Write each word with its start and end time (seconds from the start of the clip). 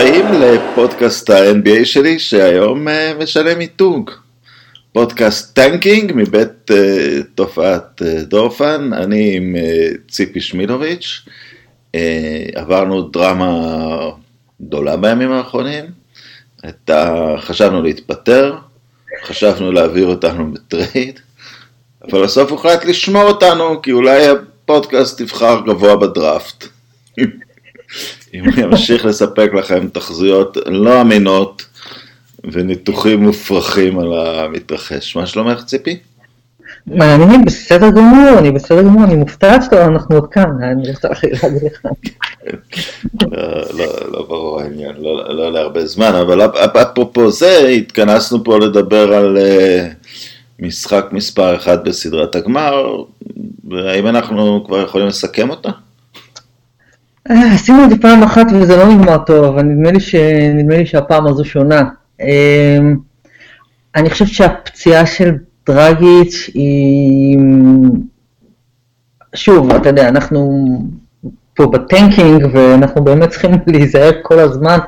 הבאים 0.00 0.26
לפודקאסט 0.32 1.30
ה-NBA 1.30 1.84
שלי, 1.84 2.18
שהיום 2.18 2.88
אה, 2.88 3.12
משנה 3.18 3.54
מיתוג. 3.54 4.10
פודקאסט 4.92 5.54
tanking 5.54 6.12
מבית 6.14 6.70
אה, 6.70 6.74
תופעת 7.34 8.02
אה, 8.02 8.24
דורפן, 8.24 8.90
אני 8.92 9.36
עם 9.36 9.56
אה, 9.56 10.10
ציפי 10.10 10.40
שמילוביץ', 10.40 11.22
אה, 11.96 11.98
עברנו 12.54 13.02
דרמה 13.02 14.10
גדולה 14.62 14.96
בימים 14.96 15.32
האחרונים, 15.32 15.84
את 16.68 16.90
ה... 16.90 17.34
חשבנו 17.38 17.82
להתפטר, 17.82 18.56
חשבנו 19.24 19.72
להעביר 19.72 20.06
אותנו 20.06 20.52
ב 20.52 20.62
trade, 20.62 21.20
אבל 22.02 22.22
בסוף 22.22 22.50
הוחלט 22.50 22.84
לשמור 22.84 23.22
אותנו, 23.22 23.82
כי 23.82 23.92
אולי 23.92 24.26
הפודקאסט 24.28 25.20
יבחר 25.20 25.60
גבוה 25.66 25.96
בדראפט. 25.96 26.68
אם 28.34 28.44
הוא 28.44 28.52
ימשיך 28.56 29.04
לספק 29.04 29.50
לכם 29.54 29.88
תחזיות 29.88 30.56
לא 30.66 31.00
אמינות 31.00 31.66
וניתוחים 32.44 33.22
מופרכים 33.22 33.98
על 33.98 34.12
המתרחש. 34.12 35.16
מה 35.16 35.26
שלומך 35.26 35.64
ציפי? 35.64 35.98
אני 37.00 37.44
בסדר 37.46 37.90
גמור, 37.90 38.38
אני 38.38 38.50
בסדר 38.50 38.82
גמור, 38.82 39.04
אני 39.04 39.14
מופתעת 39.14 39.62
שאנחנו 39.70 40.16
עוד 40.16 40.26
כאן, 40.30 40.50
אני 40.62 40.90
רוצה 40.90 41.08
להגיד 41.42 41.62
לך. 41.72 41.86
לא, 43.32 43.38
לא, 43.74 44.12
לא 44.12 44.26
ברור 44.28 44.60
העניין, 44.60 44.96
לא, 44.98 45.34
לא 45.34 45.52
להרבה 45.52 45.86
זמן, 45.86 46.14
אבל 46.14 46.40
אפרופו 46.82 47.30
זה, 47.30 47.68
התכנסנו 47.68 48.44
פה 48.44 48.58
לדבר 48.58 49.14
על 49.14 49.38
אה, 49.38 49.88
משחק 50.58 51.06
מספר 51.12 51.56
אחד 51.56 51.84
בסדרת 51.84 52.34
הגמר, 52.34 53.02
והאם 53.70 54.06
אנחנו 54.06 54.64
כבר 54.66 54.82
יכולים 54.82 55.06
לסכם 55.06 55.50
אותה? 55.50 55.70
אה, 57.30 57.54
עשינו 57.54 57.84
את 57.84 57.90
זה 57.90 57.96
פעם 58.00 58.22
אחת 58.22 58.46
וזה 58.52 58.76
לא 58.76 58.94
נגמר 58.94 59.18
טוב, 59.18 59.58
נדמה 59.58 59.92
לי, 59.92 60.00
ש... 60.00 60.14
נדמה 60.54 60.76
לי 60.76 60.86
שהפעם 60.86 61.26
הזו 61.26 61.44
שונה. 61.44 61.82
אמ, 62.20 62.96
אני 63.96 64.10
חושבת 64.10 64.28
שהפציעה 64.28 65.06
של 65.06 65.34
דרגיץ' 65.66 66.50
היא... 66.54 67.38
שוב, 69.34 69.70
אתה 69.70 69.88
יודע, 69.88 70.08
אנחנו 70.08 70.68
פה 71.54 71.66
בטנקינג 71.66 72.46
ואנחנו 72.52 73.04
באמת 73.04 73.30
צריכים 73.30 73.50
להיזהר 73.72 74.10
כל 74.22 74.38
הזמן, 74.38 74.78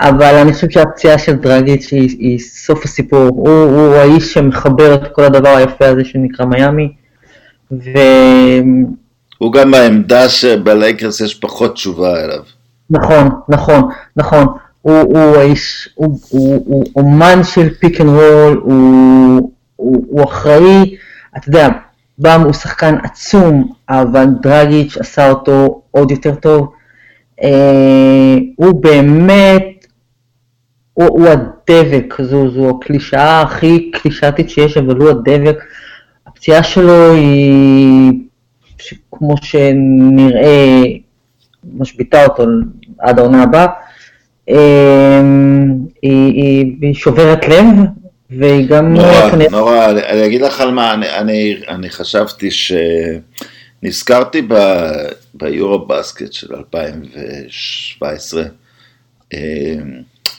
אבל 0.00 0.34
אני 0.34 0.52
חושבת 0.52 0.72
שהפציעה 0.72 1.18
של 1.18 1.36
דרגיץ' 1.36 1.92
היא, 1.92 2.16
היא 2.18 2.38
סוף 2.38 2.84
הסיפור. 2.84 3.28
הוא, 3.28 3.48
הוא 3.48 3.94
האיש 3.94 4.32
שמחבר 4.32 4.94
את 4.94 5.12
כל 5.12 5.24
הדבר 5.24 5.48
היפה 5.48 5.86
הזה 5.86 6.04
שנקרא 6.04 6.46
מיאמי. 6.46 6.92
ו... 7.72 7.90
הוא 9.38 9.52
גם 9.52 9.70
בעמדה 9.70 10.28
שבלייקרס 10.28 11.20
יש 11.20 11.34
פחות 11.34 11.74
תשובה 11.74 12.24
אליו. 12.24 12.42
נכון, 12.90 13.28
נכון, 13.48 13.82
נכון. 14.16 14.46
הוא, 14.82 14.98
הוא 14.98 15.36
האיש, 15.36 15.88
הוא, 15.94 16.18
הוא, 16.28 16.64
הוא 16.66 16.84
אומן 16.96 17.44
של 17.44 17.74
pick 17.80 18.00
and 18.00 18.10
roll, 18.10 18.62
הוא 19.76 20.24
אחראי, 20.24 20.96
אתה 21.36 21.48
יודע, 21.48 21.68
באם 22.18 22.40
הוא 22.40 22.52
שחקן 22.52 22.94
עצום, 23.02 23.72
אבל 23.88 24.26
דרגיץ' 24.42 24.96
עשה 24.96 25.30
אותו 25.30 25.82
עוד 25.90 26.10
יותר 26.10 26.34
טוב. 26.34 26.72
אה, 27.42 28.36
הוא 28.56 28.82
באמת, 28.82 29.86
הוא, 30.92 31.06
הוא 31.06 31.28
הדבק, 31.28 32.14
זו, 32.22 32.50
זו 32.50 32.70
הקלישאה 32.70 33.40
הכי 33.40 33.90
קלישאתית 33.90 34.50
שיש, 34.50 34.76
אבל 34.76 34.96
הוא 34.96 35.10
הדבק. 35.10 35.58
הפציעה 36.26 36.62
שלו 36.62 37.12
היא 37.12 38.12
כמו 39.12 39.34
שנראה, 39.42 40.82
משביתה 41.78 42.24
אותו 42.24 42.44
עד 42.98 43.18
העונה 43.18 43.42
הבאה, 43.42 43.66
אמ, 44.48 44.54
היא, 46.02 46.32
היא, 46.32 46.76
היא 46.82 46.94
שוברת 46.94 47.48
לב, 47.48 47.64
והיא 48.30 48.68
גם... 48.68 48.94
נורא, 48.94 49.30
כנראה... 49.30 49.50
נורא, 49.50 49.86
אני 49.86 50.26
אגיד 50.26 50.40
לך 50.40 50.60
על 50.60 50.70
מה, 50.70 50.94
אני, 50.94 51.10
אני, 51.10 51.56
אני 51.68 51.90
חשבתי 51.90 52.50
ש... 52.50 52.72
נזכרתי 53.82 54.42
ב, 54.48 54.54
ביורו 55.34 55.86
בסקט 55.86 56.32
של 56.32 56.54
2017, 56.54 58.42
אמ, 59.34 59.38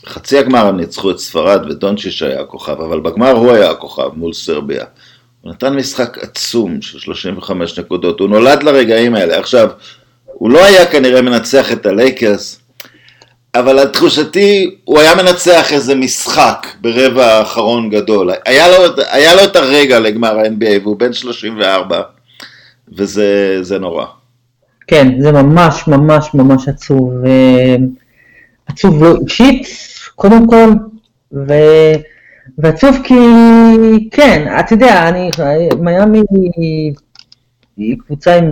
חצי 0.06 0.38
הגמר 0.38 0.68
הם 0.68 0.78
ניצחו 0.78 1.12
את 1.12 1.20
ספרד 1.20 1.72
ודונצ'יש 1.72 2.22
היה 2.22 2.42
הכוכב, 2.42 2.82
אבל 2.82 3.00
בגמר 3.00 3.32
הוא 3.32 3.52
היה 3.52 3.70
הכוכב 3.72 4.10
מול 4.14 4.34
סרביה. 4.34 4.86
הוא 5.48 5.54
נתן 5.54 5.76
משחק 5.76 6.18
עצום 6.18 6.82
של 6.82 7.00
35 7.00 7.80
נקודות, 7.80 8.20
הוא 8.20 8.30
נולד 8.30 8.64
לרגעים 8.64 9.16
האלה. 9.16 9.40
עכשיו, 9.40 9.70
הוא 10.26 10.52
לא 10.52 10.66
היה 10.66 10.86
כנראה 10.86 11.22
מנצח 11.22 11.72
את 11.72 11.86
הלייקרס, 11.86 12.60
אבל 13.56 13.76
לתחושתי 13.82 14.76
הוא 14.84 15.00
היה 15.00 15.16
מנצח 15.16 15.74
איזה 15.74 15.96
משחק 15.96 16.68
ברבע 16.82 17.26
האחרון 17.26 17.90
גדול. 17.90 18.32
היה 18.46 18.68
לו, 18.68 18.76
היה 19.10 19.36
לו 19.36 19.44
את 19.44 19.56
הרגע 19.56 20.00
לגמר 20.00 20.40
ה-NBA 20.40 20.82
והוא 20.84 21.00
בן 21.00 21.14
34, 21.14 22.02
וזה 22.98 23.78
נורא. 23.80 24.06
כן, 24.88 25.22
זה 25.22 25.32
ממש 25.32 25.88
ממש 25.88 26.30
ממש 26.34 26.68
עצוב. 26.68 27.12
עצוב 28.68 29.04
לא 29.04 29.16
אישית, 29.24 29.68
קודם 30.16 30.48
כל, 30.48 30.70
ו... 31.34 31.54
ועצוב 32.58 32.98
כי, 33.04 33.14
כן, 34.12 34.56
אתה 34.60 34.74
יודע, 34.74 35.10
אני, 35.10 35.30
מיאמי 35.80 36.22
היא, 37.78 37.98
קבוצה 38.00 38.36
עם 38.36 38.52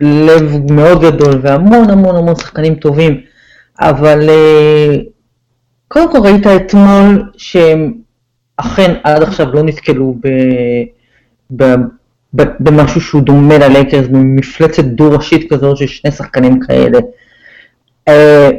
לב 0.00 0.72
מאוד 0.72 1.02
גדול 1.02 1.40
והמון 1.42 1.90
המון 1.90 2.16
המון 2.16 2.34
שחקנים 2.36 2.74
טובים, 2.74 3.20
אבל 3.80 4.30
אה, 4.30 4.96
קודם 5.88 6.12
כל 6.12 6.18
ראית 6.18 6.46
אתמול 6.46 7.30
שהם 7.36 7.94
אכן 8.56 8.94
עד 9.04 9.22
עכשיו 9.22 9.54
לא 9.54 9.62
נתקלו 9.62 10.14
ב, 10.20 10.28
ב, 11.56 11.74
ב, 12.34 12.42
במשהו 12.60 13.00
שהוא 13.00 13.22
דומה 13.22 13.58
ללייקרס, 13.58 14.06
במפלצת 14.06 14.84
דו-ראשית 14.84 15.52
כזאת 15.52 15.76
של 15.76 15.86
שני 15.86 16.10
שחקנים 16.10 16.60
כאלה. 16.60 16.98
אה, 18.08 18.50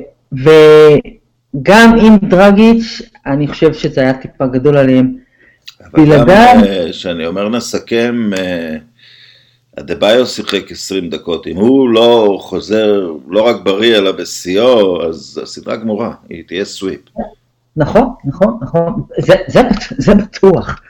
וגם 1.54 1.96
עם 2.02 2.18
דרגיץ', 2.30 3.02
אני 3.26 3.48
חושב 3.48 3.74
שזה 3.74 4.02
היה 4.02 4.14
טיפה 4.14 4.48
גדול 4.48 4.78
עליהם. 4.78 5.16
בלעדיו... 5.94 6.62
כשאני 6.90 7.26
אומר 7.26 7.50
נסכם, 7.50 8.30
אדה-ביו 9.80 10.26
שיחק 10.26 10.72
20 10.72 11.09
דקות, 11.09 11.48
אם 11.48 11.56
הוא 11.56 11.90
לא 11.90 12.38
חוזר, 12.42 13.12
לא 13.28 13.42
רק 13.42 13.56
בריא 13.64 13.98
אלא 13.98 14.12
בשיאו, 14.12 15.06
אז 15.06 15.40
הסדרה 15.44 15.76
גמורה, 15.76 16.14
היא 16.30 16.44
תהיה 16.48 16.66
סוויפ. 16.66 17.00
נכון, 17.78 18.09
נכון, 18.26 18.59
נכון, 18.62 18.94
זה, 19.18 19.36
זה, 19.48 19.62
זה 19.98 20.16
בטוח, 20.16 20.82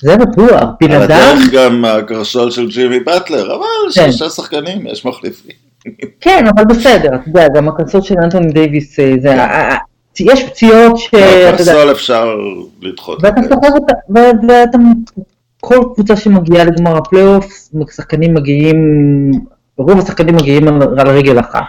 זה 0.00 0.16
בטוח, 0.16 0.64
בלעדיו... 0.80 0.96
על 0.96 1.02
הדרך 1.02 1.52
גם 1.52 1.84
הקרסול 1.84 2.50
של 2.50 2.68
ג'ימי 2.68 3.00
באטלר, 3.00 3.54
אבל 3.54 3.64
כן. 3.94 4.12
שלושה 4.12 4.30
שחקנים, 4.30 4.86
יש 4.86 5.04
מחליפים. 5.06 5.56
כן, 6.20 6.44
אבל 6.56 6.64
בסדר, 6.64 7.14
אתה 7.14 7.28
יודע, 7.28 7.48
גם 7.54 7.68
הקרסול 7.68 8.00
של 8.02 8.14
אנטוני 8.22 8.52
דייוויס, 8.52 8.96
זה, 8.96 9.12
כן. 9.22 9.76
יש 10.20 10.42
פציעות 10.42 10.98
ש... 10.98 11.08
קרסול 11.56 11.90
אפשר 11.90 12.36
לדחות. 12.82 13.18
ואתה 13.22 13.40
סוחב 13.42 13.72
אותה, 13.74 13.92
ואתה, 14.48 14.78
כל 15.60 15.78
קבוצה 15.94 16.16
שמגיעה 16.16 16.64
לגמר 16.64 16.96
הפלייאוף, 16.96 17.68
שחקנים 17.90 18.34
מגיעים, 18.34 19.30
רוב 19.78 19.98
השחקנים 19.98 20.36
מגיעים 20.36 20.68
על 20.98 21.08
רגל 21.08 21.40
אחת. 21.40 21.62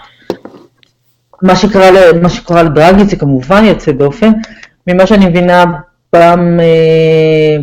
מה 1.41 1.55
שקרה, 1.55 1.89
מה 2.21 2.29
שקרה 2.29 2.63
לדרגיץ 2.63 3.09
זה 3.09 3.15
כמובן 3.15 3.65
יוצא 3.65 3.91
דופן, 3.91 4.31
ממה 4.87 5.07
שאני 5.07 5.29
מבינה, 5.29 5.65
פעם, 6.09 6.59
אה, 6.59 7.57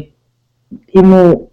אם 0.96 1.04
הוא 1.04 1.48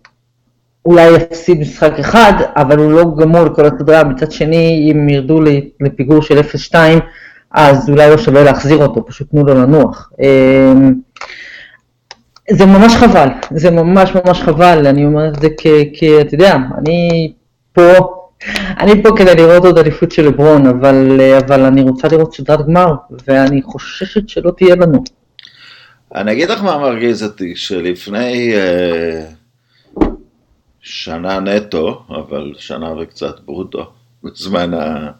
אולי 0.85 1.11
יפסיד 1.11 1.59
משחק 1.59 1.99
אחד, 1.99 2.33
אבל 2.55 2.77
הוא 2.77 2.91
לא 2.91 3.03
גמור 3.17 3.43
לכל 3.43 3.65
הסדרה, 3.65 4.03
מצד 4.03 4.31
שני, 4.31 4.91
אם 4.91 5.09
ירדו 5.09 5.41
לפיגור 5.81 6.21
של 6.21 6.39
0-2, 6.39 6.75
אז 7.53 7.89
אולי 7.89 8.09
לא 8.09 8.17
שווה 8.17 8.43
להחזיר 8.43 8.77
אותו, 8.77 9.05
פשוט 9.05 9.29
תנו 9.29 9.43
לו 9.43 9.53
לנוח. 9.53 10.11
אמ, 10.21 10.93
זה 12.51 12.65
ממש 12.65 12.95
חבל, 12.95 13.27
זה 13.51 13.71
ממש 13.71 14.11
ממש 14.15 14.41
חבל, 14.41 14.87
אני 14.87 15.05
אומר 15.05 15.27
את 15.27 15.35
זה 15.41 15.47
כי, 15.93 16.21
אתה 16.21 16.35
יודע, 16.35 16.55
אני 16.77 17.31
פה, 17.73 17.93
אני 18.79 19.03
פה 19.03 19.09
כדי 19.17 19.35
לראות 19.35 19.65
עוד 19.65 19.77
אליפות 19.77 20.11
של 20.11 20.25
לברון, 20.25 20.67
אבל, 20.67 21.21
אבל 21.37 21.61
אני 21.65 21.81
רוצה 21.81 22.07
לראות 22.07 22.35
סדרת 22.35 22.65
גמר, 22.67 22.93
ואני 23.27 23.61
חוששת 23.61 24.29
שלא 24.29 24.51
תהיה 24.57 24.75
לנו. 24.75 25.03
אני 26.15 26.31
אגיד 26.31 26.49
לך 26.49 26.63
מה 26.63 26.77
מרגיז 26.77 27.23
אותי, 27.23 27.55
שלפני 27.55 28.53
אה, 28.55 29.25
שנה 30.81 31.39
נטו, 31.39 32.03
אבל 32.09 32.53
שנה 32.57 32.93
וקצת 32.99 33.39
ברוטו, 33.45 33.91
בזמן, 34.23 34.73
ה, 34.73 35.11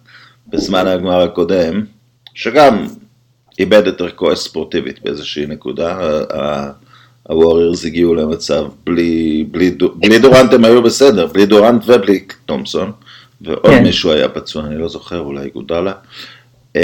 בזמן 0.48 0.88
הגמר 0.88 1.22
הקודם, 1.22 1.86
שגם 2.34 2.88
איבד 3.60 3.88
את 3.88 4.02
ערכו 4.02 4.32
הספורטיבית 4.32 5.04
באיזושהי 5.04 5.46
נקודה. 5.46 6.20
הווריורס 7.24 7.86
הגיעו 7.86 8.16
למצב 8.16 8.66
בלי, 8.86 9.46
בלי, 9.52 9.76
בלי 9.96 10.20
דורנט 10.20 10.54
הם 10.54 10.66
היו 10.66 10.84
בסדר, 10.84 11.28
בלי 11.28 11.46
דורנט 11.46 11.84
ובלי 11.86 12.26
תומפסון, 12.46 12.92
ועוד 13.42 13.66
כן. 13.66 13.84
מישהו 13.84 14.12
היה 14.12 14.30
פצוע, 14.30 14.66
אני 14.66 14.78
לא 14.78 14.90
זוכר, 14.90 15.20
אולי 15.20 15.50
גודלה. 15.50 15.94
אמ, 16.76 16.82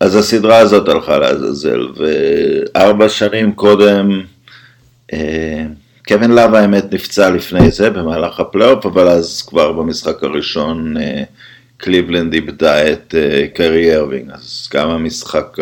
אז 0.00 0.16
הסדרה 0.16 0.58
הזאת 0.58 0.88
הלכה 0.88 1.18
לעזאזל, 1.18 1.86
וארבע 1.96 3.08
שנים 3.08 3.52
קודם, 3.52 4.22
אה, 5.12 5.64
קווין 6.08 6.30
לאב 6.30 6.54
האמת 6.54 6.94
נפצע 6.94 7.30
לפני 7.30 7.70
זה 7.70 7.90
במהלך 7.90 8.40
הפלייאוף, 8.40 8.86
אבל 8.86 9.08
אז 9.08 9.42
כבר 9.42 9.72
במשחק 9.72 10.22
הראשון 10.22 10.96
אה, 10.96 11.22
קליבלנד 11.76 12.32
איבדה 12.32 12.92
את 12.92 13.14
אה, 13.18 13.46
קיירי 13.54 13.96
אירווינג, 13.96 14.30
אז 14.30 14.68
גם 14.74 14.90
המשחק. 14.90 15.56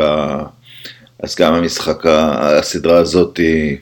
אז 1.22 1.36
גם 1.36 1.54
המשחק. 1.54 2.06
הסדרה 2.06 2.98
הזאת 2.98 3.36
היא... 3.36 3.76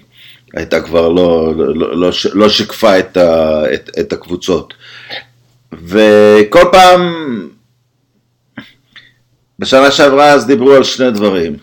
הייתה 0.54 0.80
כבר 0.80 1.08
לא, 1.08 1.54
לא, 1.56 1.96
לא, 1.96 2.10
לא 2.32 2.48
שיקפה 2.48 2.98
את, 2.98 3.16
ה, 3.16 3.62
את, 3.74 3.90
את 4.00 4.12
הקבוצות. 4.12 4.74
וכל 5.72 6.64
פעם, 6.72 7.02
בשנה 9.58 9.90
שעברה 9.90 10.30
אז 10.30 10.46
דיברו 10.46 10.72
על 10.72 10.84
שני 10.84 11.10
דברים. 11.10 11.56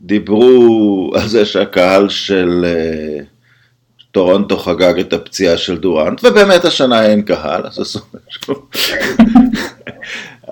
דיברו 0.00 1.12
על 1.14 1.28
זה 1.28 1.44
שהקהל 1.44 2.08
של 2.08 2.64
uh, 2.64 3.24
טורונטו 4.10 4.58
חגג 4.58 4.98
את 5.00 5.12
הפציעה 5.12 5.56
של 5.56 5.78
דורנט, 5.78 6.24
ובאמת 6.24 6.64
השנה 6.64 7.06
אין 7.06 7.22
קהל, 7.22 7.66
אז 7.66 7.78
עשו 7.78 8.00
משהו. 8.28 8.54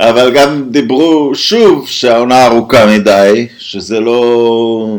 אבל 0.01 0.33
גם 0.35 0.71
דיברו 0.71 1.35
שוב 1.35 1.89
שהעונה 1.89 2.47
ארוכה 2.47 2.87
מדי, 2.87 3.47
שזה 3.59 4.01
לא... 4.01 4.99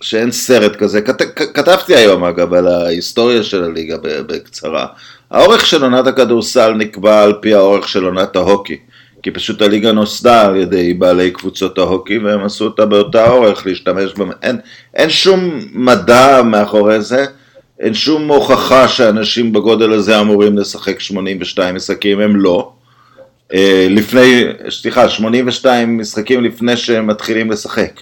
שאין 0.00 0.30
סרט 0.32 0.76
כזה. 0.76 1.00
כת, 1.00 1.22
כתבתי 1.54 1.96
היום 1.96 2.24
אגב 2.24 2.54
על 2.54 2.68
ההיסטוריה 2.68 3.42
של 3.42 3.64
הליגה 3.64 3.96
בקצרה. 4.02 4.86
האורך 5.30 5.66
של 5.66 5.82
עונת 5.82 6.06
הכדורסל 6.06 6.72
נקבע 6.72 7.22
על 7.22 7.32
פי 7.40 7.54
האורך 7.54 7.88
של 7.88 8.04
עונת 8.04 8.36
ההוקי. 8.36 8.76
כי 9.22 9.30
פשוט 9.30 9.62
הליגה 9.62 9.92
נוסדה 9.92 10.46
על 10.46 10.56
ידי 10.56 10.94
בעלי 10.94 11.30
קבוצות 11.30 11.78
ההוקי 11.78 12.18
והם 12.18 12.44
עשו 12.44 12.64
אותה 12.64 12.86
באותה 12.86 13.30
אורך 13.30 13.66
להשתמש 13.66 14.12
בה. 14.14 14.24
אין, 14.42 14.56
אין 14.94 15.10
שום 15.10 15.60
מדע 15.72 16.42
מאחורי 16.42 17.00
זה, 17.00 17.26
אין 17.80 17.94
שום 17.94 18.30
הוכחה 18.30 18.88
שאנשים 18.88 19.52
בגודל 19.52 19.92
הזה 19.92 20.20
אמורים 20.20 20.58
לשחק 20.58 21.00
82 21.00 21.74
משחקים, 21.74 22.20
הם 22.20 22.36
לא. 22.36 22.72
אה, 23.54 23.86
לפני, 23.90 24.44
סליחה, 24.70 25.08
82 25.08 25.98
משחקים 25.98 26.44
לפני 26.44 26.76
שהם 26.76 27.06
מתחילים 27.06 27.50
לשחק. 27.50 28.00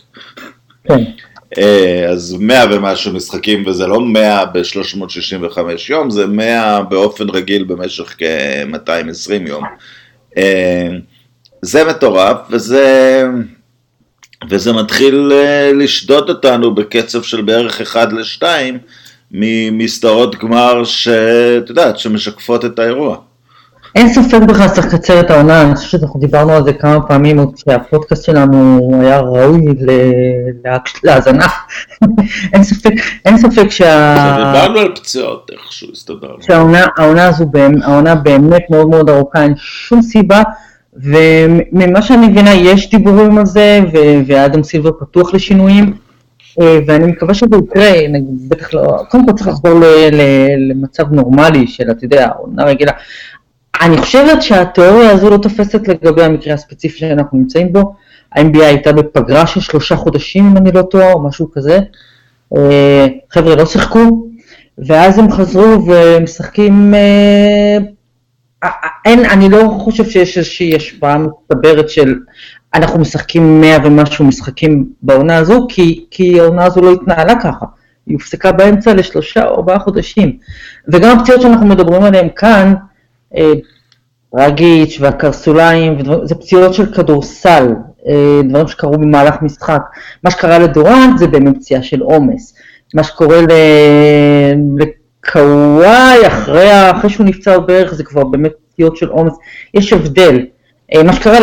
כן. 0.84 1.04
אה, 1.58 2.06
אז 2.10 2.36
100 2.40 2.64
ומשהו 2.72 3.12
משחקים, 3.12 3.66
וזה 3.66 3.86
לא 3.86 4.00
100 4.00 4.44
ב-365 4.44 5.58
יום, 5.88 6.10
זה 6.10 6.26
100 6.26 6.82
באופן 6.82 7.30
רגיל 7.30 7.64
במשך 7.64 8.14
כ-220 8.18 9.48
יום. 9.48 9.64
אה, 10.36 10.88
זה 11.62 11.84
מטורף, 11.84 12.36
וזה, 12.50 13.24
וזה 14.50 14.72
מתחיל 14.72 15.32
לשדוד 15.74 16.28
אותנו 16.28 16.74
בקצב 16.74 17.22
של 17.22 17.42
בערך 17.42 17.80
1 17.80 18.12
ל-2 18.12 18.42
ממסתרות 19.30 20.36
גמר 20.38 20.84
שאת 20.84 21.68
יודעת, 21.68 21.98
שמשקפות 21.98 22.64
את 22.64 22.78
האירוע. 22.78 23.16
אין 23.94 24.08
ספק 24.08 24.38
בכלל 24.48 24.68
שצריך 24.68 24.86
לקצר 24.86 25.20
את 25.20 25.30
העונה, 25.30 25.62
אני 25.62 25.74
חושבת 25.76 26.00
שאנחנו 26.00 26.20
דיברנו 26.20 26.52
על 26.52 26.64
זה 26.64 26.72
כמה 26.72 27.00
פעמים 27.00 27.38
עוד 27.38 27.54
כשהפודקאסט 27.54 28.24
שלנו 28.24 28.90
היה 29.02 29.20
ראוי 29.20 29.60
להאזנה. 31.04 31.46
אין 32.52 32.62
ספק, 32.62 32.90
אין 33.24 33.38
ספק 33.38 33.70
שה... 33.70 34.14
דיברנו 34.36 34.78
על 34.78 34.94
פציעות 34.94 35.50
איכשהו, 35.52 35.88
הסתדרנו. 35.92 36.36
שהעונה 36.40 37.26
הזו, 37.26 37.44
העונה 37.82 38.14
באמת 38.14 38.62
מאוד 38.70 38.88
מאוד 38.88 39.10
ארוכה, 39.10 39.42
אין 39.42 39.54
שום 39.56 40.02
סיבה, 40.02 40.42
וממה 40.94 42.02
שאני 42.02 42.28
מבינה 42.28 42.54
יש 42.54 42.90
דיבורים 42.90 43.38
על 43.38 43.46
זה, 43.46 43.80
ואדם 44.26 44.62
סילבר 44.62 44.90
פתוח 45.00 45.34
לשינויים. 45.34 46.08
אה, 46.60 46.78
ואני 46.86 47.06
מקווה 47.06 47.34
שזה 47.34 47.56
יקרה, 47.64 47.90
בטח 48.48 48.74
לא, 48.74 49.02
קודם 49.08 49.26
כל 49.26 49.32
צריך 49.32 49.48
לחזור 49.48 49.80
למצב 50.70 51.12
נורמלי 51.12 51.66
של, 51.66 51.90
אתה 51.90 52.04
יודע, 52.04 52.28
עונה 52.38 52.64
רגילה. 52.64 52.92
אני 53.80 53.96
חושבת 53.96 54.42
שהתיאוריה 54.42 55.10
הזו 55.10 55.30
לא 55.30 55.36
תופסת 55.36 55.88
לגבי 55.88 56.24
המקרה 56.24 56.54
הספציפי 56.54 56.98
שאנחנו 56.98 57.38
נמצאים 57.38 57.72
בו. 57.72 57.94
ה-NBA 58.36 58.62
הייתה 58.62 58.92
בפגרה 58.92 59.46
של 59.46 59.60
שלושה 59.60 59.96
חודשים, 59.96 60.46
אם 60.46 60.56
אני 60.56 60.72
לא 60.72 60.82
טועה, 60.82 61.12
או 61.12 61.22
משהו 61.28 61.50
כזה. 61.52 61.78
אה, 62.56 63.06
חבר'ה 63.30 63.56
לא 63.56 63.66
שיחקו, 63.66 64.28
ואז 64.78 65.18
הם 65.18 65.30
חזרו 65.30 65.86
ומשחקים... 65.86 66.94
אה, 66.94 67.78
אין, 69.04 69.24
אני 69.24 69.48
לא 69.48 69.76
חושב 69.78 70.04
שיש 70.04 70.38
איזושהי 70.38 70.76
השפעה 70.76 71.18
מצטברת 71.18 71.88
של 71.88 72.14
אנחנו 72.74 73.00
משחקים 73.00 73.60
מאה 73.60 73.76
ומשהו 73.84 74.24
משחקים 74.24 74.86
בעונה 75.02 75.36
הזו, 75.36 75.66
כי, 75.68 76.04
כי 76.10 76.40
העונה 76.40 76.64
הזו 76.64 76.80
לא 76.80 76.92
התנהלה 76.92 77.34
ככה. 77.42 77.66
היא 78.06 78.14
הופסקה 78.14 78.52
באמצע 78.52 78.94
לשלושה 78.94 79.44
או 79.44 79.54
ארבעה 79.54 79.78
חודשים. 79.78 80.36
וגם 80.88 81.18
הפציעות 81.18 81.40
שאנחנו 81.40 81.66
מדברים 81.66 82.02
עליהן 82.02 82.28
כאן, 82.36 82.74
רגיץ' 84.34 85.00
אה, 85.00 85.04
והקרסוליים, 85.06 85.98
זה 86.24 86.34
פציעות 86.34 86.74
של 86.74 86.94
כדורסל, 86.94 87.74
אה, 88.08 88.40
דברים 88.48 88.68
שקרו 88.68 88.92
במהלך 88.92 89.34
משחק. 89.42 89.82
מה 90.24 90.30
שקרה 90.30 90.58
לדורנט 90.58 91.18
זה 91.18 91.26
באמת 91.26 91.56
פציעה 91.56 91.82
של 91.82 92.00
עומס. 92.00 92.54
מה 92.94 93.02
שקורה 93.02 93.40
לקוואי 94.78 96.26
אחרי, 96.26 96.90
אחרי 96.90 97.10
שהוא 97.10 97.26
נפצע 97.26 97.58
בערך 97.58 97.94
זה 97.94 98.04
כבר 98.04 98.24
באמת 98.24 98.52
פציעות 98.72 98.96
של 98.96 99.08
עומס. 99.08 99.32
יש 99.74 99.92
הבדל. 99.92 100.46
אה, 100.94 101.02
מה 101.02 101.12
שקרה 101.12 101.38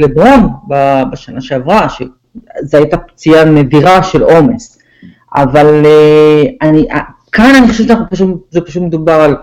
לברון 0.00 0.48
בשנה 1.12 1.40
שעברה, 1.40 1.88
שזו 1.88 2.78
הייתה 2.78 2.96
פציעה 2.96 3.44
נדירה 3.44 4.02
של 4.02 4.22
עומס. 4.22 4.78
אבל 5.36 5.86
אני, 6.62 6.86
כאן 7.32 7.54
אני 7.58 7.68
חושבת 7.68 7.96
שזה 8.12 8.60
פשוט 8.60 8.82
מדובר 8.82 9.12
על 9.12 9.36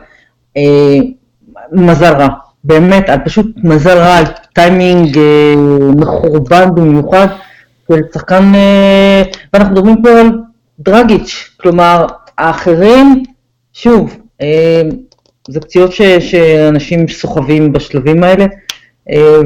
מזל 1.71 2.13
רע, 2.13 2.27
באמת, 2.63 3.09
פשוט 3.25 3.45
מזל 3.63 3.97
רע, 3.97 4.19
טיימינג 4.53 5.17
אה, 5.17 5.53
מחורבן 5.97 6.75
במיוחד 6.75 7.27
של 7.91 8.01
שחקן, 8.13 8.55
אה, 8.55 9.23
ואנחנו 9.53 9.73
מדברים 9.73 10.01
פה 10.01 10.09
על 10.09 10.31
דרגיץ', 10.79 11.49
כלומר, 11.61 12.05
האחרים, 12.37 13.23
שוב, 13.73 14.17
אה, 14.41 14.81
זה 15.49 15.59
פציעות 15.59 15.91
ש, 15.91 16.01
שאנשים 16.01 17.07
סוחבים 17.07 17.73
בשלבים 17.73 18.23
האלה, 18.23 18.45
אה, 19.09 19.39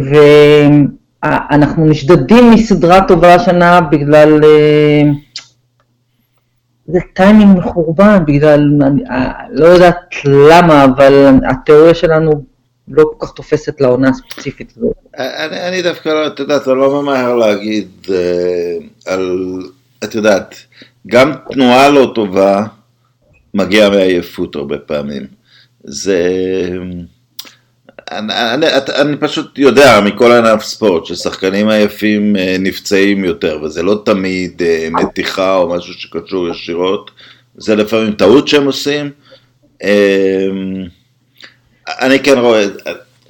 ואנחנו 1.52 1.86
נשדדים 1.86 2.52
מסדרה 2.52 3.02
טובה 3.08 3.36
השנה 3.36 3.82
בגלל... 3.82 4.40
אה, 6.90 6.94
זה 6.94 7.00
טיימינג 7.14 7.58
מחורבן, 7.58 8.24
בגלל, 8.28 8.60
אני 8.82 9.04
אה, 9.10 9.32
לא 9.52 9.66
יודעת 9.66 10.16
למה, 10.26 10.86
אבל 10.86 11.28
התיאוריה 11.50 11.94
שלנו 11.94 12.44
לא 12.88 13.04
כל 13.04 13.26
כך 13.26 13.34
תופסת 13.34 13.82
לעונה 13.82 14.10
הספציפית 14.10 14.74
הזאת. 14.78 14.96
אני, 15.18 15.68
אני 15.68 15.82
דווקא 15.82 16.10
לא, 16.10 16.28
את 16.28 16.40
יודעת, 16.40 16.68
אני 16.68 16.78
לא 16.78 17.02
ממהר 17.02 17.36
להגיד 17.36 17.90
אה, 18.10 18.78
על, 19.06 19.58
את 20.04 20.16
יודעת, 20.16 20.56
גם 21.08 21.34
תנועה 21.52 21.90
לא 21.90 22.12
טובה 22.16 22.66
מגיעה 23.54 23.90
מעייפות 23.90 24.56
הרבה 24.56 24.78
פעמים. 24.78 25.28
זה... 25.84 26.20
אני, 28.12 28.34
אני, 28.54 28.66
אני 28.96 29.18
פשוט 29.18 29.58
יודע 29.58 30.00
מכל 30.06 30.32
ענף 30.32 30.64
ספורט 30.64 31.06
ששחקנים 31.06 31.70
עייפים 31.70 32.36
אה, 32.36 32.56
נפצעים 32.60 33.26
יותר 33.26 33.60
וזה 33.64 33.84
לא 33.84 34.02
תמיד 34.06 34.62
אה, 34.62 34.88
מתיחה 34.92 35.56
או 35.56 35.70
משהו 35.70 35.94
שקשור 35.94 36.50
ישירות, 36.50 37.12
זה 37.56 37.76
לפעמים 37.76 38.14
טעות 38.14 38.48
שהם 38.48 38.66
עושים. 38.66 39.12
אה, 39.84 40.48
אני 41.88 42.20
כן 42.20 42.38
רואה, 42.38 42.66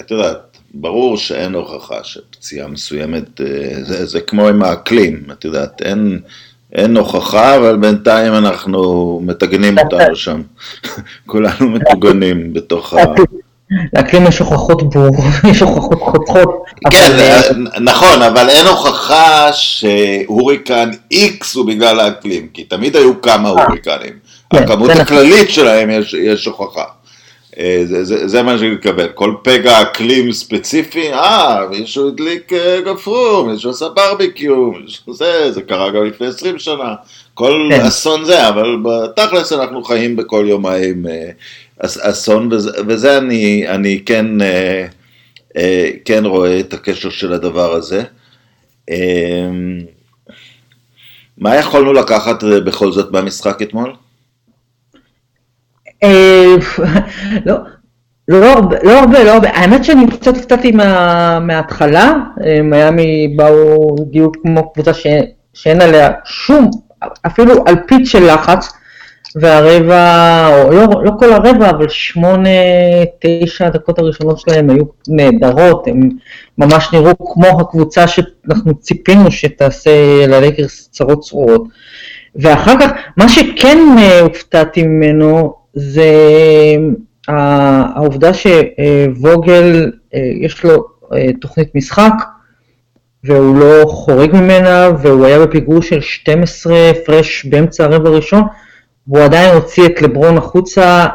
את 0.01 0.11
יודעת, 0.11 0.57
ברור 0.73 1.17
שאין 1.17 1.53
הוכחה 1.53 2.03
שפציעה 2.03 2.67
מסוימת, 2.67 3.41
זה, 3.81 4.05
זה 4.05 4.21
כמו 4.21 4.47
עם 4.47 4.63
האקלים, 4.63 5.23
את 5.31 5.45
יודעת, 5.45 5.81
אין, 5.81 6.19
אין 6.73 6.97
הוכחה, 6.97 7.57
אבל 7.57 7.77
בינתיים 7.77 8.33
אנחנו 8.33 9.19
מטגנים 9.23 9.77
אותנו 9.79 10.15
שם, 10.15 10.41
כולנו 11.25 11.69
מטוגנים 11.69 12.53
בתוך 12.53 12.93
ה... 12.93 12.97
לאקלים 13.93 14.27
יש 14.27 14.39
הוכחות 14.39 14.89
ברורות, 14.89 15.25
יש 15.51 15.61
הוכחות 15.61 15.99
חותכות. 16.01 16.63
כן, 16.91 17.11
אה, 17.19 17.41
נכון, 17.81 18.21
אבל 18.21 18.49
אין 18.49 18.67
הוכחה 18.67 19.53
שהוריקן 19.53 20.89
X 21.13 21.45
הוא 21.55 21.67
בגלל 21.67 21.99
האקלים, 21.99 22.47
כי 22.53 22.63
תמיד 22.63 22.95
היו 22.95 23.21
כמה 23.21 23.49
אה, 23.49 23.63
הוריקנים. 23.63 24.13
כן, 24.49 24.63
הכמות 24.63 24.89
נכון. 24.89 25.01
הכללית 25.01 25.49
שלהם 25.49 25.89
יש 26.13 26.45
הוכחה. 26.45 26.83
אה, 27.59 27.81
זה, 28.03 28.43
מה 28.43 28.57
שאני 28.57 28.69
מתכוון, 28.69 29.07
כל 29.15 29.35
פגע 29.43 29.81
אקלים 29.81 30.31
ספציפי, 30.31 31.13
אה, 31.13 31.67
מישהו 31.69 32.07
הדליק 32.07 32.53
גפרור, 32.85 33.47
מישהו 33.47 33.71
עשה 33.71 33.89
ברביקיו, 33.89 34.71
זה, 35.11 35.51
זה 35.51 35.61
קרה 35.61 35.89
גם 35.89 36.05
לפני 36.05 36.27
20 36.27 36.59
שנה, 36.59 36.93
כל 37.33 37.69
כן. 37.71 37.81
אסון 37.81 38.25
זה, 38.25 38.47
אבל 38.49 38.77
בתכלס 38.83 39.53
אנחנו 39.53 39.83
חיים 39.83 40.15
בכל 40.15 40.45
יומיים 40.47 41.05
אסון, 41.85 42.53
וזה, 42.53 42.71
וזה 42.87 43.17
אני, 43.17 43.67
אני 43.67 44.03
כן, 44.05 44.41
אה, 44.41 44.85
אה, 45.57 45.89
כן 46.05 46.25
רואה 46.25 46.59
את 46.59 46.73
הקשר 46.73 47.09
של 47.09 47.33
הדבר 47.33 47.73
הזה. 47.73 48.03
אמ, 48.89 49.79
מה 51.37 51.55
יכולנו 51.55 51.93
לקחת 51.93 52.43
בכל 52.43 52.91
זאת 52.91 53.11
מהמשחק 53.11 53.61
אתמול? 53.61 53.95
אה, 56.03 56.55
לא, 57.45 57.55
לא 58.27 58.39
לא 58.83 58.99
הרבה, 58.99 59.23
לא 59.23 59.31
הרבה. 59.31 59.49
האמת 59.49 59.85
שאני 59.85 60.11
קצת 60.11 60.35
הופתעתי 60.35 60.71
מה, 60.71 61.39
מההתחלה. 61.39 62.13
אה, 62.45 62.61
מיאמי 62.61 63.33
באו, 63.35 63.95
הגיעו 64.01 64.31
כמו 64.43 64.73
קבוצה 64.73 64.91
שאין 65.53 65.81
עליה 65.81 66.09
שום, 66.25 66.71
אפילו 67.25 67.53
על 67.65 67.75
פיץ 67.87 68.07
של 68.07 68.33
לחץ. 68.33 68.80
והרבע, 69.35 70.47
או 70.47 70.71
לא, 70.71 70.85
לא 71.03 71.11
כל 71.19 71.33
הרבע, 71.33 71.69
אבל 71.69 71.89
שמונה, 71.89 72.49
תשע 73.19 73.67
הדקות 73.67 73.99
הראשונות 73.99 74.39
שלהם 74.39 74.69
היו 74.69 74.83
נהדרות, 75.07 75.87
הם 75.87 76.09
ממש 76.57 76.89
נראו 76.93 77.11
כמו 77.33 77.59
הקבוצה 77.59 78.07
שאנחנו 78.07 78.75
ציפינו 78.75 79.31
שתעשה 79.31 80.25
ללייקרס 80.27 80.89
צרות 80.91 81.19
צרורות. 81.19 81.63
ואחר 82.35 82.73
כך, 82.79 82.91
מה 83.17 83.29
שכן 83.29 83.77
אה, 83.97 84.19
הופתעתי 84.19 84.83
ממנו 84.83 85.53
זה 85.73 86.11
אה, 87.29 87.85
העובדה 87.95 88.31
שווגל, 88.33 89.91
אה, 90.13 90.19
יש 90.41 90.63
לו 90.63 90.83
תוכנית 91.41 91.75
משחק, 91.75 92.13
והוא 93.23 93.59
לא 93.59 93.85
חורג 93.85 94.35
ממנה, 94.35 94.89
והוא 95.01 95.25
היה 95.25 95.39
בפיגור 95.39 95.81
של 95.81 96.01
12 96.01 96.89
הפרש 96.89 97.45
באמצע 97.45 97.83
הרבע 97.83 98.09
הראשון, 98.09 98.43
והוא 99.07 99.23
עדיין 99.23 99.55
הוציא 99.55 99.85
את 99.85 100.01
לברון 100.01 100.37
החוצה 100.37 101.07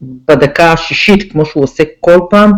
בדקה 0.00 0.72
השישית, 0.72 1.32
כמו 1.32 1.44
שהוא 1.44 1.64
עושה 1.64 1.82
כל 2.00 2.18
פעם. 2.30 2.52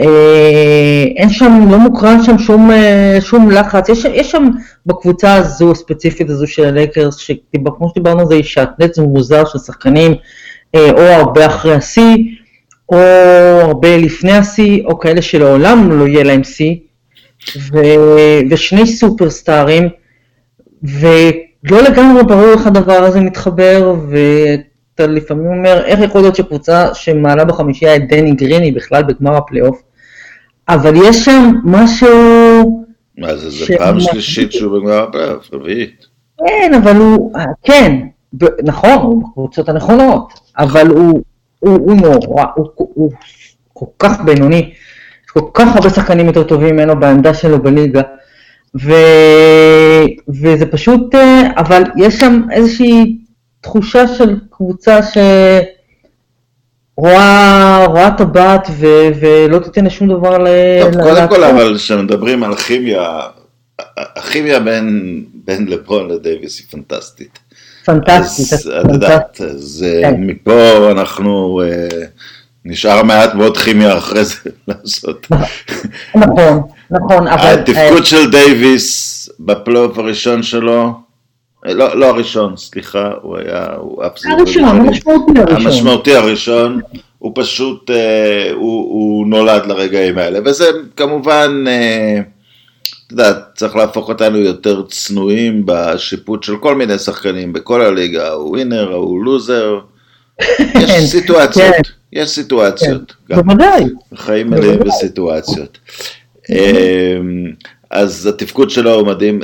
אה, 0.00 1.04
אין 1.16 1.30
שם, 1.30 1.66
לא 1.70 1.78
מוקרן 1.78 2.22
שם 2.22 2.38
שום, 2.38 2.70
אה, 2.70 3.18
שום 3.20 3.50
לחץ, 3.50 3.88
יש, 3.88 4.04
יש 4.04 4.30
שם 4.30 4.48
בקבוצה 4.86 5.34
הזו, 5.34 5.70
הספציפית 5.70 6.30
הזו 6.30 6.46
של 6.46 6.64
הלייקרס, 6.64 7.16
שכמו 7.16 7.88
שדיברנו 7.88 8.20
על 8.20 8.26
זה, 8.26 8.42
שעטנז 8.42 8.98
מוזר 8.98 9.44
של 9.44 9.58
שחקנים, 9.58 10.14
אה, 10.74 10.90
או 10.90 11.00
הרבה 11.00 11.46
אחרי 11.46 11.74
השיא, 11.74 12.16
או 12.88 12.98
הרבה 13.60 13.96
לפני 13.96 14.32
השיא, 14.32 14.84
או 14.84 14.98
כאלה 14.98 15.22
שלעולם 15.22 15.92
לא 15.92 16.06
יהיה 16.08 16.24
להם 16.24 16.44
שיא, 16.44 16.74
ושני 18.50 18.86
סופרסטארים, 18.86 19.88
ו... 20.84 21.06
לא 21.64 21.82
לגמרי 21.82 22.24
ברור 22.24 22.52
איך 22.52 22.66
הדבר 22.66 23.04
הזה 23.04 23.20
מתחבר, 23.20 23.94
ואתה 24.08 25.06
לפעמים 25.06 25.46
אומר, 25.46 25.84
איך 25.84 26.00
יכול 26.00 26.20
להיות 26.20 26.36
שקבוצה 26.36 26.94
שמעלה 26.94 27.44
בחמישייה 27.44 27.96
את 27.96 28.08
דני 28.08 28.32
גרין 28.32 28.72
בכלל 28.72 29.02
בגמר 29.02 29.36
הפלייאוף, 29.36 29.82
אבל 30.68 30.92
יש 30.96 31.24
שם 31.24 31.50
משהו... 31.64 32.84
מה 33.18 33.36
זה, 33.36 33.50
זה 33.50 33.64
פעם 33.78 34.00
שלישית 34.00 34.52
שהוא 34.52 34.78
בגמר 34.78 35.02
הפלייאוף, 35.02 35.54
רביעית. 35.54 36.06
כן, 36.38 36.74
אבל 36.82 36.96
הוא, 36.96 37.32
כן, 37.62 37.96
נכון, 38.62 38.90
הוא 38.90 39.22
בקבוצות 39.22 39.68
הנכונות, 39.68 40.32
אבל 40.58 40.86
הוא, 40.86 41.20
הוא, 41.58 41.78
הוא 41.78 41.94
נורא, 41.94 42.44
הוא, 42.54 42.68
הוא, 42.74 42.90
הוא 42.94 43.12
כל 43.72 43.86
כך 43.98 44.20
בינוני, 44.20 44.72
יש 45.24 45.30
כל 45.30 45.40
כך 45.54 45.76
הרבה 45.76 45.90
שחקנים 45.90 46.26
יותר 46.26 46.42
טובים 46.42 46.76
ממנו 46.76 47.00
בעמדה 47.00 47.34
שלו 47.34 47.62
בליגה. 47.62 48.02
ו... 48.80 48.92
וזה 50.28 50.66
פשוט, 50.66 51.14
אה, 51.14 51.50
אבל 51.56 51.82
יש 51.96 52.14
שם 52.14 52.42
איזושהי 52.52 53.18
תחושה 53.60 54.08
של 54.08 54.36
קבוצה 54.50 55.00
שרואה 56.98 57.84
רואה 57.86 58.10
טבעת 58.18 58.68
ו... 58.70 58.86
ולא 59.20 59.58
תיתן 59.58 59.84
לשום 59.84 60.08
דבר 60.08 60.38
ל... 60.38 60.46
טוב, 60.82 61.02
קודם 61.02 61.28
כל, 61.28 61.44
אבל 61.44 61.76
כשמדברים 61.76 62.42
על 62.42 62.56
כימיה, 62.56 63.20
הכימיה 63.96 64.60
בין, 64.60 65.24
בין 65.34 65.66
לברון 65.68 66.10
לדייוויס 66.10 66.58
היא 66.58 66.66
פנטסטית. 66.70 67.38
פנטסטית. 67.84 68.52
אז 68.52 68.72
את 68.86 68.92
יודעת, 68.92 69.40
אז 69.40 69.86
אה, 69.88 70.02
כן. 70.02 70.20
מפה 70.20 70.90
אנחנו... 70.90 71.62
נשאר 72.64 73.02
מעט 73.02 73.34
מאוד 73.34 73.56
כימיה 73.56 73.98
אחרי 73.98 74.24
זה 74.24 74.34
לעשות. 74.68 75.26
נכון, 76.14 76.62
נכון, 76.90 77.28
אבל... 77.28 77.58
התפקוד 77.58 78.06
של 78.06 78.30
דייוויס 78.30 79.28
בפלייאוף 79.40 79.98
הראשון 79.98 80.42
שלו, 80.42 80.92
לא, 81.64 81.98
לא 81.98 82.06
הראשון, 82.06 82.56
סליחה, 82.56 83.10
הוא 83.22 83.38
היה, 83.38 83.66
הוא 83.76 84.04
הראשון, 84.04 84.64
המשמעותי 84.64 85.40
הראשון. 85.40 85.66
המשמעותי 85.66 86.14
הראשון, 86.14 86.80
הוא 87.18 87.32
פשוט, 87.34 87.90
אה, 87.90 88.50
הוא, 88.52 88.92
הוא 88.92 89.26
נולד 89.26 89.66
לרגעים 89.66 90.18
האלה, 90.18 90.38
וזה 90.44 90.70
כמובן, 90.96 91.64
אה, 91.68 92.20
אתה 93.06 93.14
יודע, 93.14 93.32
צריך 93.54 93.76
להפוך 93.76 94.08
אותנו 94.08 94.38
יותר 94.38 94.82
צנועים 94.82 95.62
בשיפוט 95.66 96.42
של 96.42 96.56
כל 96.56 96.74
מיני 96.74 96.98
שחקנים 96.98 97.52
בכל 97.52 97.82
הליגה, 97.82 98.30
הוא 98.30 98.50
ווינר, 98.50 98.92
הוא 98.92 99.24
לוזר, 99.24 99.78
יש 100.40 100.90
כן, 100.90 101.00
סיטואציות. 101.06 102.01
יש 102.12 102.30
סיטואציות. 102.30 103.14
כן, 103.28 103.34
בוודאי. 103.34 103.84
חיים 104.14 104.50
מלאים 104.50 104.80
בסיטואציות. 104.80 105.78
אמ, 106.50 107.52
אז 107.90 108.26
התפקוד 108.26 108.70
שלו 108.70 108.94
הוא 108.94 109.06
מדהים. 109.06 109.40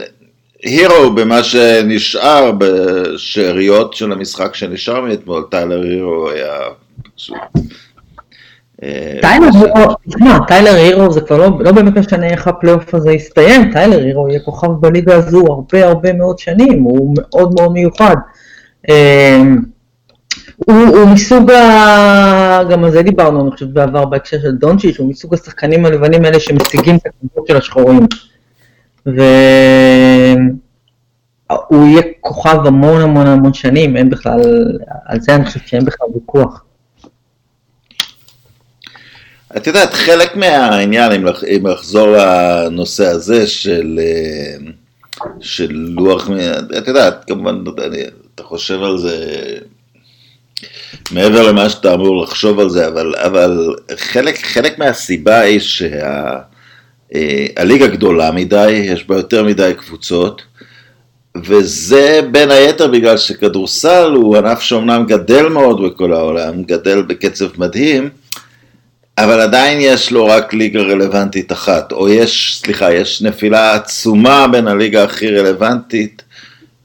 הירו 0.62 1.10
במה 1.14 1.42
שנשאר 1.42 2.52
בשאריות 2.58 3.94
של 3.94 4.12
המשחק 4.12 4.54
שנשאר 4.54 5.00
מאתמול, 5.00 5.44
טיילר 5.50 5.82
הירו 5.82 6.30
היה 6.30 6.52
פשוט... 7.16 7.36
אה, 8.82 9.18
טיילר 10.48 10.74
הירו, 10.74 11.12
זה 11.12 11.20
כבר 11.20 11.36
לא, 11.36 11.50
לא 11.60 11.72
באמת 11.72 11.96
משנה 11.96 12.26
איך 12.26 12.48
הפלייאוף 12.48 12.94
הזה 12.94 13.12
יסתיים, 13.12 13.72
טיילר 13.72 13.98
הירו 13.98 14.28
יהיה 14.28 14.40
כוכב 14.40 14.70
בליגה 14.80 15.16
הזו 15.16 15.44
הרבה 15.48 15.86
הרבה 15.86 16.12
מאוד 16.12 16.38
שנים, 16.38 16.82
הוא 16.82 17.14
מאוד 17.18 17.54
מאוד 17.54 17.72
מיוחד. 17.72 18.16
הוא, 20.66 20.76
הוא 20.76 21.08
מסוג 21.08 21.50
ה... 21.50 22.64
גם 22.70 22.84
על 22.84 22.90
זה 22.90 23.02
דיברנו, 23.02 23.42
אני 23.42 23.50
חושבת, 23.50 23.68
בעבר 23.68 24.04
בהקשר 24.04 24.40
של 24.42 24.50
דונצ'יץ', 24.50 24.98
הוא 24.98 25.10
מסוג 25.10 25.34
השחקנים 25.34 25.86
הלבנים 25.86 26.24
האלה 26.24 26.40
שמשיגים 26.40 26.96
את 26.96 27.06
הקבוצות 27.06 27.46
של 27.46 27.56
השחורים. 27.56 28.06
והוא 29.06 29.26
יהיה 31.86 32.02
כוכב 32.20 32.66
המון 32.66 33.00
המון 33.00 33.26
המון 33.26 33.54
שנים, 33.54 33.96
אין 33.96 34.10
בכלל, 34.10 34.40
על 35.06 35.20
זה 35.20 35.34
אני 35.34 35.46
חושבת 35.46 35.68
שאין 35.68 35.84
בכלל 35.84 36.08
ויכוח. 36.14 36.64
את 39.56 39.66
יודעת, 39.66 39.94
חלק 39.94 40.36
מהעניין, 40.36 41.12
אם 41.56 41.66
לחזור 41.66 42.06
לנושא 42.06 43.06
הזה 43.06 43.46
של, 43.46 44.00
של 45.40 45.70
לוח, 45.72 46.30
את 46.78 46.88
יודעת, 46.88 47.24
כמובן, 47.24 47.64
אתה 48.34 48.42
חושב 48.42 48.82
על 48.82 48.98
זה 48.98 49.16
מעבר 51.10 51.48
למה 51.48 51.70
שאתה 51.70 51.94
אמור 51.94 52.22
לחשוב 52.22 52.60
על 52.60 52.70
זה, 52.70 52.86
אבל, 52.88 53.14
אבל 53.16 53.74
חלק, 53.96 54.38
חלק 54.44 54.78
מהסיבה 54.78 55.40
היא 55.40 55.60
שהליגה 55.60 55.94
שה, 57.84 57.90
אה, 57.90 57.96
גדולה 57.96 58.32
מדי, 58.32 58.70
יש 58.70 59.04
בה 59.04 59.16
יותר 59.16 59.44
מדי 59.44 59.72
קבוצות, 59.76 60.42
וזה 61.44 62.20
בין 62.30 62.50
היתר 62.50 62.86
בגלל 62.86 63.16
שכדורסל 63.16 64.12
הוא 64.14 64.36
ענף 64.36 64.60
שאומנם 64.60 65.04
גדל 65.06 65.48
מאוד 65.48 65.82
בכל 65.84 66.12
העולם, 66.12 66.62
גדל 66.62 67.02
בקצב 67.02 67.46
מדהים, 67.58 68.08
אבל 69.18 69.40
עדיין 69.40 69.78
יש 69.80 70.10
לו 70.10 70.26
רק 70.26 70.54
ליגה 70.54 70.80
רלוונטית 70.80 71.52
אחת, 71.52 71.92
או 71.92 72.08
יש, 72.08 72.60
סליחה, 72.62 72.92
יש 72.92 73.22
נפילה 73.22 73.74
עצומה 73.74 74.46
בין 74.48 74.68
הליגה 74.68 75.04
הכי 75.04 75.28
רלוונטית 75.28 76.22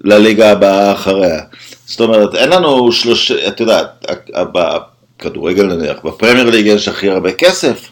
לליגה 0.01 0.51
הבאה 0.51 0.93
אחריה. 0.93 1.41
זאת 1.85 2.01
אומרת, 2.01 2.35
אין 2.35 2.49
לנו 2.49 2.91
שלוש... 2.91 3.31
את 3.31 3.59
יודעת, 3.59 4.05
בכדורגל 4.53 5.65
נניח, 5.75 5.97
בפרמייר 6.05 6.49
ליג 6.49 6.65
יש 6.65 6.87
הכי 6.87 7.09
הרבה 7.09 7.31
כסף, 7.31 7.89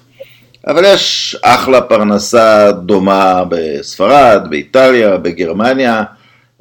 אבל 0.67 0.83
יש 0.85 1.37
אחלה 1.41 1.81
פרנסה 1.81 2.71
דומה 2.71 3.43
בספרד, 3.49 4.47
באיטליה, 4.49 5.17
בגרמניה, 5.17 6.03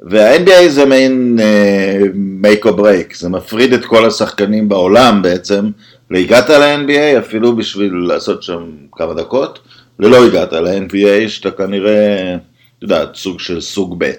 וה-NBA 0.01 0.69
זה 0.69 0.85
מעין 0.85 1.39
uh, 1.39 2.45
make 2.45 2.65
or 2.65 2.79
break, 2.79 3.17
זה 3.17 3.29
מפריד 3.29 3.73
את 3.73 3.85
כל 3.85 4.05
השחקנים 4.05 4.69
בעולם 4.69 5.21
בעצם, 5.21 5.69
והגעת 6.11 6.49
ל-NBA 6.49 7.19
אפילו 7.19 7.55
בשביל 7.55 7.93
לעשות 7.93 8.43
שם 8.43 8.63
כמה 8.91 9.13
דקות, 9.13 9.59
ולא 9.99 10.25
הגעת 10.25 10.53
ל-NBA 10.53 11.27
שאתה 11.29 11.51
כנראה, 11.51 12.33
את 12.35 12.83
יודעת, 12.83 13.15
סוג 13.15 13.39
של 13.39 13.61
סוג 13.61 13.95
ב'. 14.03 14.11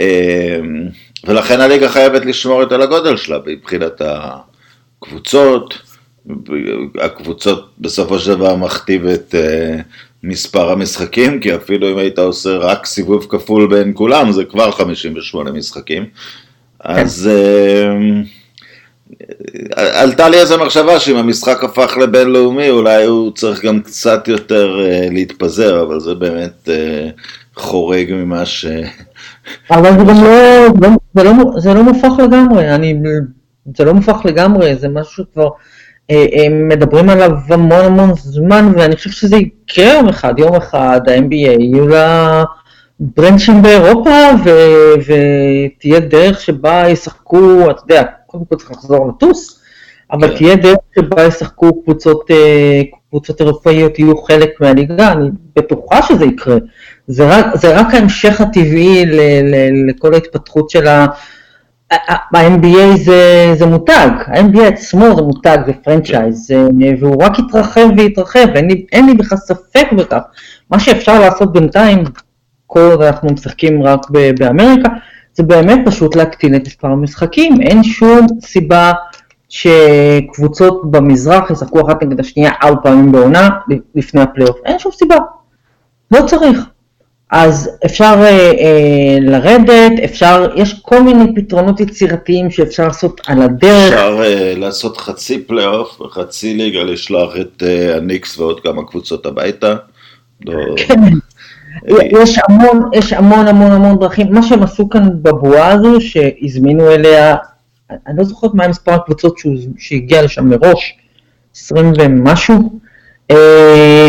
Uh, 0.00 0.04
ולכן 1.24 1.60
הליגה 1.60 1.88
חייבת 1.88 2.24
לשמור 2.24 2.62
את 2.62 2.72
על 2.72 2.82
הגודל 2.82 3.16
שלה 3.16 3.38
מבחינת 3.46 4.02
הקבוצות, 5.02 5.78
הקבוצות 7.00 7.70
בסופו 7.78 8.18
של 8.18 8.34
דבר 8.34 8.56
מכתיב 8.56 9.06
את 9.06 9.34
uh, 9.34 9.82
מספר 10.22 10.70
המשחקים, 10.70 11.40
כי 11.40 11.54
אפילו 11.54 11.90
אם 11.92 11.98
היית 11.98 12.18
עושה 12.18 12.56
רק 12.56 12.86
סיבוב 12.86 13.26
כפול 13.28 13.66
בין 13.66 13.92
כולם, 13.94 14.32
זה 14.32 14.44
כבר 14.44 14.70
58 14.70 15.52
משחקים. 15.52 16.04
כן. 16.04 16.10
אז 16.78 17.30
uh, 17.32 18.28
עלתה 19.76 20.28
לי 20.28 20.40
איזו 20.40 20.58
מחשבה 20.58 21.00
שאם 21.00 21.16
המשחק 21.16 21.64
הפך 21.64 21.96
לבינלאומי, 22.02 22.70
אולי 22.70 23.04
הוא 23.04 23.32
צריך 23.32 23.64
גם 23.64 23.80
קצת 23.80 24.28
יותר 24.28 24.78
uh, 24.80 25.12
להתפזר, 25.12 25.82
אבל 25.82 26.00
זה 26.00 26.14
באמת 26.14 26.68
uh, 26.68 26.70
חורג 27.56 28.12
ממה 28.12 28.46
ש... 28.46 28.66
אבל 29.70 29.90
זה 29.98 30.04
גם 30.04 30.24
לא, 30.24 30.88
זה 31.14 31.22
לא, 31.22 31.32
זה 31.56 31.74
לא 31.74 31.82
מופרך 31.82 32.18
לגמרי, 32.18 32.74
אני, 32.74 32.94
זה 33.76 33.84
לא 33.84 33.94
מופרך 33.94 34.26
לגמרי, 34.26 34.76
זה 34.76 34.88
משהו 34.88 35.24
שכבר 35.24 35.48
אה, 36.10 36.26
אה, 36.32 36.48
מדברים 36.48 37.10
עליו 37.10 37.30
המון 37.48 37.84
המון 37.84 38.10
זמן, 38.14 38.72
ואני 38.76 38.96
חושב 38.96 39.10
שזה 39.10 39.36
יקרה 39.36 39.92
יום 39.94 40.08
אחד, 40.08 40.34
יום 40.38 40.54
אחד 40.54 41.00
ה-NBA 41.08 41.60
יהיו 41.60 41.88
לה 41.88 42.44
ברנצ'ים 43.00 43.62
באירופה, 43.62 44.10
ו, 44.44 44.50
ותהיה 44.98 46.00
דרך 46.00 46.40
שבה 46.40 46.88
ישחקו, 46.88 47.70
אתה 47.70 47.82
יודע, 47.84 48.02
קודם 48.26 48.44
כל 48.44 48.56
צריך 48.56 48.70
לחזור 48.70 49.08
לטוס, 49.08 49.60
אבל 50.12 50.28
כן. 50.28 50.36
תהיה 50.36 50.56
דרך 50.56 50.78
שבה 50.94 51.24
ישחקו 51.24 51.82
קבוצות, 51.82 52.30
אה, 52.30 52.82
קבוצות 53.10 53.40
אירופאיות 53.40 53.98
יהיו 53.98 54.16
חלק 54.16 54.50
מהליגה, 54.60 55.12
אני 55.12 55.28
בטוחה 55.56 56.02
שזה 56.02 56.24
יקרה. 56.24 56.56
זה 57.06 57.28
רק, 57.28 57.46
רק 57.64 57.94
ההמשך 57.94 58.40
הטבעי 58.40 59.06
ל, 59.06 59.20
ל, 59.42 59.88
לכל 59.90 60.14
ההתפתחות 60.14 60.70
של 60.70 60.86
ה... 60.86 61.06
ה-NBA 62.34 62.96
זה, 62.96 63.52
זה 63.58 63.66
מותג, 63.66 64.08
ה-NBA 64.26 64.62
עצמו 64.62 65.16
זה 65.16 65.22
מותג, 65.22 65.58
זה 65.66 65.72
פרנצ'ייז, 65.84 66.50
והוא 67.00 67.22
רק 67.24 67.38
יתרחב 67.38 67.88
ויתרחב, 67.96 68.48
אין 68.54 68.68
לי, 68.68 68.86
אין 68.92 69.06
לי 69.06 69.14
בכלל 69.14 69.38
ספק 69.38 69.92
בכך. 69.98 70.20
מה 70.70 70.80
שאפשר 70.80 71.20
לעשות 71.20 71.52
בינתיים, 71.52 72.04
כל 72.66 72.80
עוד 72.80 73.02
אנחנו 73.02 73.32
משחקים 73.32 73.82
רק 73.82 74.00
באמריקה, 74.38 74.88
זה 75.34 75.42
באמת 75.42 75.78
פשוט 75.86 76.16
להקטין 76.16 76.54
את 76.54 76.66
מספר 76.66 76.88
המשחקים, 76.88 77.60
אין 77.60 77.84
שום 77.84 78.26
סיבה 78.40 78.92
שקבוצות 79.48 80.90
במזרח 80.90 81.50
ישחקו 81.50 81.86
אחת 81.86 82.02
נגד 82.02 82.20
השנייה 82.20 82.52
ארבע 82.62 82.80
פעמים 82.82 83.12
בעונה 83.12 83.48
לפני 83.94 84.20
הפלייאוף, 84.20 84.56
אין 84.64 84.78
שום 84.78 84.92
סיבה, 84.92 85.16
לא 86.10 86.26
צריך. 86.26 86.71
אז 87.32 87.70
אפשר 87.84 88.14
אה, 88.18 88.52
אה, 88.58 89.16
לרדת, 89.20 89.92
אפשר, 90.04 90.52
יש 90.56 90.80
כל 90.82 91.02
מיני 91.02 91.34
פתרונות 91.34 91.80
יצירתיים 91.80 92.50
שאפשר 92.50 92.86
לעשות 92.86 93.20
על 93.26 93.42
הדרך. 93.42 93.92
אפשר 93.92 94.20
אה, 94.24 94.54
לעשות 94.56 94.96
חצי 94.96 95.42
פלייאוף 95.42 96.00
וחצי 96.00 96.54
ליגה, 96.54 96.82
לשלוח 96.82 97.36
את 97.40 97.62
אה, 97.66 97.96
הניקס 97.96 98.38
ועוד 98.38 98.60
כמה 98.60 98.82
קבוצות 98.84 99.26
הביתה. 99.26 99.74
לא... 100.46 100.52
כן. 100.76 101.00
יש 102.22 102.38
המון, 102.48 102.90
יש 102.92 103.12
המון 103.12 103.48
המון 103.48 103.72
המון 103.72 103.98
דרכים, 103.98 104.32
מה 104.32 104.42
שהם 104.42 104.62
עשו 104.62 104.88
כאן 104.88 105.08
בבועה 105.22 105.72
הזו, 105.72 106.00
שהזמינו 106.00 106.90
אליה, 106.90 107.36
אני 108.06 108.18
לא 108.18 108.24
זוכרת 108.24 108.54
מה 108.54 108.68
מספר 108.68 108.92
הקבוצות 108.92 109.38
שהגיע 109.78 110.22
לשם 110.22 110.48
מראש, 110.48 110.94
20 111.54 111.92
ומשהו, 111.98 112.80
אה, 113.30 114.08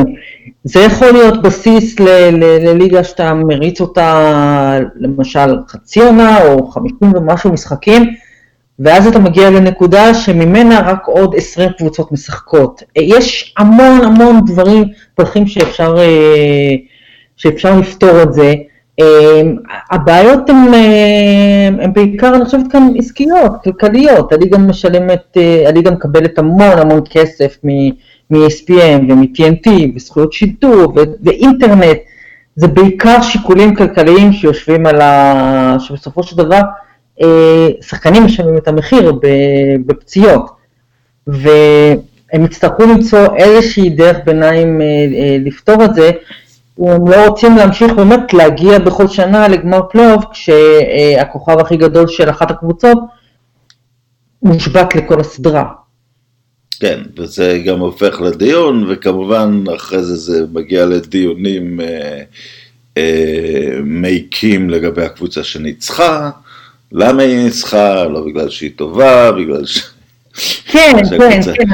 זה 0.64 0.80
יכול 0.80 1.12
להיות 1.12 1.42
בסיס 1.42 2.00
לליגה 2.00 3.04
שאתה 3.04 3.34
מריץ 3.34 3.82
אותה 3.82 4.80
למשל 4.96 5.56
חצי 5.68 6.02
עונה 6.02 6.44
או 6.44 6.68
חמישים 6.68 7.14
ומשהו 7.16 7.54
משחקים, 7.54 8.14
ואז 8.80 9.08
אתה 9.08 9.20
מגיע 9.20 9.50
לנקודה 9.50 10.14
שממנה 10.14 10.80
רק 10.80 11.06
עוד 11.06 11.36
עשרים 11.38 11.70
קבוצות 11.78 12.12
משחקות. 12.12 12.84
יש 12.96 13.54
המון 13.58 14.02
המון 14.04 14.42
דברים, 14.46 14.84
דרכים 15.20 15.48
שאפשר, 15.48 15.96
אה, 16.00 16.76
שאפשר 17.38 17.80
לפתור 17.80 18.24
את 18.24 18.34
זה. 18.34 18.54
אה, 19.00 19.42
הבעיות 19.92 20.50
הן 20.50 21.94
בעיקר, 21.94 22.36
אני 22.36 22.46
חושבת 22.46 22.72
כאן 22.72 22.94
עסקיות, 22.98 23.52
כלכליות. 23.64 24.34
הליגה 24.34 24.58
משלמת, 24.58 25.38
הליגה 25.68 25.92
מקבלת 25.92 26.40
המון 26.40 26.78
המון 26.78 27.02
כסף 27.10 27.58
מ... 28.34 28.38
מ-SPM 28.38 29.12
ומ-TNT 29.12 29.70
וזכויות 29.96 30.34
שידור 30.34 30.94
ואינטרנט, 31.24 31.98
זה 32.56 32.68
בעיקר 32.68 33.22
שיקולים 33.22 33.76
כלכליים 33.76 34.34
שיושבים 34.34 34.86
על 34.86 35.02
ה... 35.02 35.76
שבסופו 35.80 36.24
של 36.24 36.38
דבר 36.38 36.62
אה, 37.22 37.68
שחקנים 37.82 38.26
משלמים 38.26 38.58
את 38.58 38.68
המחיר 38.68 39.14
בפציעות, 39.86 40.52
והם 41.28 42.46
יצטרכו 42.46 42.84
למצוא 42.84 43.36
איזושהי 43.36 43.90
דרך 43.90 44.18
ביניים 44.26 44.82
אה, 44.82 44.86
אה, 44.86 45.38
לפתור 45.40 45.86
את 45.86 45.96
זה, 45.96 46.12
הם 46.80 47.08
לא 47.08 47.28
רוצים 47.28 47.58
להמשיך 47.58 47.94
באמת 47.94 48.34
להגיע 48.34 48.80
בכל 48.80 49.08
שנה 49.08 49.48
לגמר 49.48 49.82
פלייאוף 49.92 50.26
כשהכוכב 50.32 51.60
הכי 51.60 51.78
גדול 51.78 52.08
של 52.08 52.30
אחת 52.30 52.52
הקבוצות 52.52 52.98
מושבת 54.44 54.96
לכל 54.96 55.20
הסדרה. 55.20 55.83
כן, 56.80 57.00
וזה 57.18 57.62
גם 57.66 57.80
הופך 57.80 58.22
לדיון, 58.22 58.86
וכמובן 58.90 59.64
אחרי 59.76 60.04
זה 60.04 60.16
זה 60.16 60.46
מגיע 60.54 60.86
לדיונים 60.86 61.80
אה, 61.80 62.22
אה, 62.98 63.80
מעיקים 63.84 64.70
לגבי 64.70 65.06
הקבוצה 65.06 65.44
שניצחה, 65.44 66.30
למה 66.92 67.22
היא 67.22 67.44
ניצחה, 67.44 68.04
לא 68.04 68.26
בגלל 68.26 68.50
שהיא 68.50 68.72
טובה, 68.76 69.32
בגלל 69.32 69.66
ש... 69.66 69.82
כן, 70.66 70.92
כן, 71.20 71.42
כן, 71.54 71.72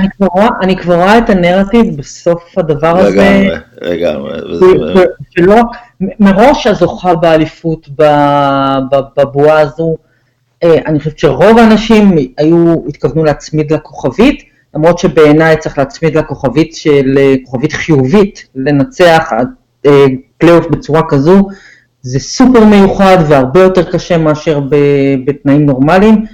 אני 0.62 0.78
כבר, 0.78 0.96
רואה, 0.96 1.18
את 1.18 1.30
הנרטיב 1.30 1.98
בסוף 1.98 2.58
הדבר 2.58 2.98
הזה. 2.98 3.46
לגמרי, 3.82 4.38
לגמרי. 4.38 4.40
שלא, 5.30 5.62
מראש 6.20 6.68
הזוכה 6.68 7.16
באליפות 7.16 7.90
בבועה 9.18 9.60
הזו, 9.60 9.98
אה, 10.64 10.78
אני 10.86 11.00
חושבת 11.00 11.20
שרוב 11.20 11.58
האנשים 11.58 12.16
היו, 12.38 12.76
התכוונו 12.88 13.24
להצמיד 13.24 13.74
לכוכבית, 13.74 14.49
למרות 14.76 15.00
שבעיניי 15.00 15.58
צריך 15.58 15.78
להצמיד 15.78 16.16
לה 16.16 16.24
כוכבית 16.24 16.76
של 16.76 17.18
כוכבית 17.46 17.74
חיובית, 17.74 18.48
לנצח 18.56 19.32
אה, 19.86 20.06
פלייאוף 20.38 20.68
בצורה 20.68 21.02
כזו, 21.10 21.48
זה 22.02 22.20
סופר 22.20 22.66
מיוחד 22.66 23.18
והרבה 23.28 23.60
יותר 23.60 23.92
קשה 23.92 24.18
מאשר 24.18 24.60
בתנאים 25.26 25.66
נורמליים, 25.66 26.26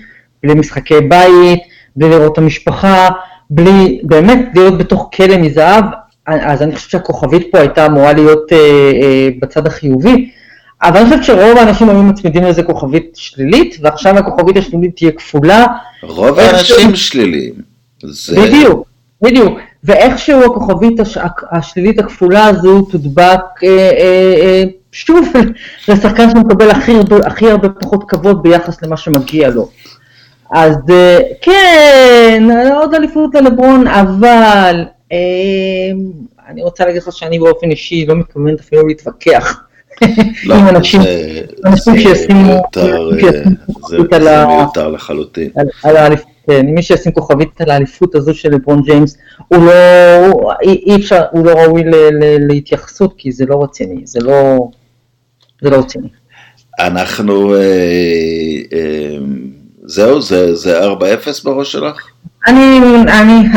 בלי 0.43 0.53
משחקי 0.53 1.01
בית, 1.01 1.59
בלי 1.95 2.09
לראות 2.09 2.33
את 2.33 2.37
המשפחה, 2.37 3.09
בלי, 3.49 3.99
באמת 4.03 4.39
להיות 4.55 4.77
בתוך 4.77 5.09
כלא 5.15 5.37
מזהב, 5.37 5.85
אז 6.27 6.61
אני 6.61 6.75
חושבת 6.75 6.91
שהכוכבית 6.91 7.47
פה 7.51 7.59
הייתה 7.59 7.85
אמורה 7.85 8.13
להיות 8.13 8.53
אה, 8.53 8.57
אה, 9.01 9.29
בצד 9.39 9.67
החיובי, 9.67 10.29
אבל 10.83 10.97
אני 10.97 11.05
חושבת 11.09 11.23
שרוב 11.23 11.57
האנשים 11.57 11.89
היו 11.89 12.03
מצמידים 12.03 12.43
לזה 12.43 12.63
כוכבית 12.63 13.11
שלילית, 13.13 13.77
ועכשיו 13.81 14.17
הכוכבית 14.17 14.57
השלילית 14.57 14.95
תהיה 14.95 15.11
כפולה. 15.11 15.65
רוב 16.03 16.39
האנשים 16.39 16.95
שליליים. 16.95 17.74
זה... 18.03 18.41
בדיוק, 18.41 18.87
בדיוק. 19.21 19.59
ואיכשהו 19.83 20.43
הכוכבית 20.43 20.99
הש... 20.99 21.17
השלילית 21.51 21.99
הכפולה 21.99 22.45
הזו 22.45 22.81
תודבק 22.81 23.41
אה, 23.63 23.69
אה, 23.69 24.33
אה, 24.41 24.63
שוב 24.91 25.27
לשחקן 25.87 26.29
שמקבל 26.29 26.71
הכי, 26.71 26.91
הכי 27.25 27.51
הרבה 27.51 27.69
פחות 27.69 28.03
כבוד 28.09 28.43
ביחס 28.43 28.81
למה 28.81 28.97
שמגיע 28.97 29.49
לו. 29.49 29.69
אז 30.51 30.75
אה, 30.89 31.19
כן, 31.41 32.43
עוד 32.75 32.93
אליפות 32.93 33.35
ללברון, 33.35 33.87
אבל 33.87 34.85
אה, 35.11 35.17
אני 36.47 36.63
רוצה 36.63 36.85
להגיד 36.85 37.01
לך 37.01 37.11
שאני 37.11 37.39
באופן 37.39 37.71
אישי 37.71 38.05
לא 38.05 38.15
מתכוונת 38.15 38.59
אפילו 38.59 38.87
להתווכח. 38.87 39.61
לא, 40.45 40.55
עם 40.55 40.67
אנשים, 40.67 41.01
אנשים 41.65 41.97
שישימו, 41.97 42.61
זה 43.89 43.99
מיותר 44.47 44.87
לחלוטין. 44.87 45.49
על 45.83 45.97
האליפות. 45.97 46.34
כן, 46.47 46.65
מי 46.65 46.83
שישים 46.83 47.11
כוכבית 47.11 47.61
על 47.61 47.69
האליפות 47.69 48.15
הזו 48.15 48.33
של 48.33 48.51
לברון 48.51 48.81
ג'יימס, 48.81 49.17
הוא 49.47 49.65
לא, 49.65 50.51
אי 50.61 50.95
אפשר, 50.95 51.23
הוא 51.31 51.45
לא 51.45 51.51
ראוי 51.51 51.83
ל, 51.83 51.95
ל, 51.95 52.47
להתייחסות, 52.47 53.13
כי 53.17 53.31
זה 53.31 53.45
לא 53.45 53.63
רציני, 53.63 54.01
זה 54.03 54.19
לא, 54.19 54.69
זה 55.61 55.69
לא 55.69 55.75
רציני. 55.75 56.07
אנחנו, 56.79 57.55
אה, 57.55 57.59
אה, 58.73 59.17
זהו, 59.83 60.21
זה, 60.21 60.55
זה 60.55 60.79
4-0 60.79 60.93
בראש 61.43 61.71
שלך? 61.71 62.09
אני, 62.47 62.79
אני, 63.07 63.47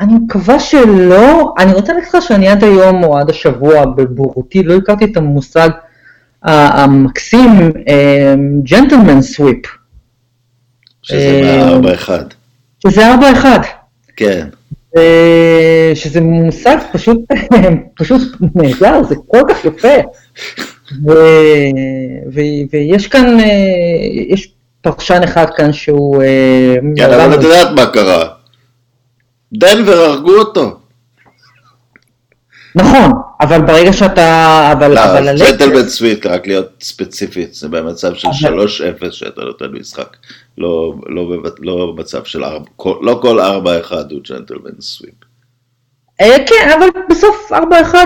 אני 0.00 0.14
מקווה 0.14 0.60
שלא, 0.60 1.54
אני 1.58 1.72
רוצה 1.72 1.92
להגיד 1.92 2.08
לך 2.08 2.16
שאני 2.22 2.48
עד 2.48 2.64
היום 2.64 3.04
או 3.04 3.18
עד 3.18 3.30
השבוע 3.30 3.86
בבורותי 3.86 4.62
לא 4.62 4.74
הכרתי 4.74 5.04
את 5.04 5.16
המושג 5.16 5.68
המקסים 6.42 7.72
ג'נטלמן 8.62 9.22
סוויפ. 9.22 9.66
שזה 11.06 11.40
מהארבע 11.42 11.94
אחד. 11.94 12.24
שזה 12.82 13.12
ארבע 13.12 13.32
אחד. 13.32 13.58
כן. 14.16 14.48
שזה 15.94 16.20
מושג 16.20 16.76
פשוט, 16.92 17.18
פשוט 17.98 18.22
נהדר, 18.54 19.02
זה 19.02 19.14
כל 19.26 19.40
כך 19.48 19.64
יפה. 19.64 19.96
ו, 21.06 21.12
ו, 22.34 22.40
ויש 22.72 23.06
כאן, 23.06 23.40
אה, 23.40 23.44
יש 24.28 24.48
פרשן 24.80 25.22
אחד 25.24 25.46
כאן 25.56 25.72
שהוא... 25.72 26.22
אה, 26.22 26.76
כן, 26.96 27.12
אבל 27.12 27.34
את 27.34 27.42
יודעת 27.42 27.68
מה 27.76 27.86
קרה. 27.86 28.28
דנבר 29.52 29.92
הרגו 29.92 30.32
אותו. 30.38 30.78
נכון, 32.74 33.12
אבל 33.40 33.60
ברגע 33.60 33.92
שאתה... 33.92 34.72
אבל, 34.72 34.94
לא, 34.94 35.04
אבל 35.04 35.38
gentleman 35.38 35.88
sweep, 35.88 36.26
רק 36.26 36.46
להיות 36.46 36.68
ספציפית, 36.80 37.54
זה 37.54 37.68
במצב 37.68 38.14
של 38.14 38.28
3-0 38.28 39.10
שאתה 39.10 39.40
נותן 39.40 39.66
משחק. 39.72 40.16
לא, 40.58 40.94
לא, 41.06 41.42
לא 41.58 41.92
במצב 41.96 42.24
של 42.24 42.44
4, 42.44 42.64
לא 43.02 43.18
כל 43.22 43.40
4-1 43.40 43.42
הוא 44.10 44.20
gentleman 44.28 44.80
sweep. 44.80 45.14
כן, 46.18 46.70
אבל 46.78 46.86
בסוף 47.10 47.52
4-1 47.52 47.54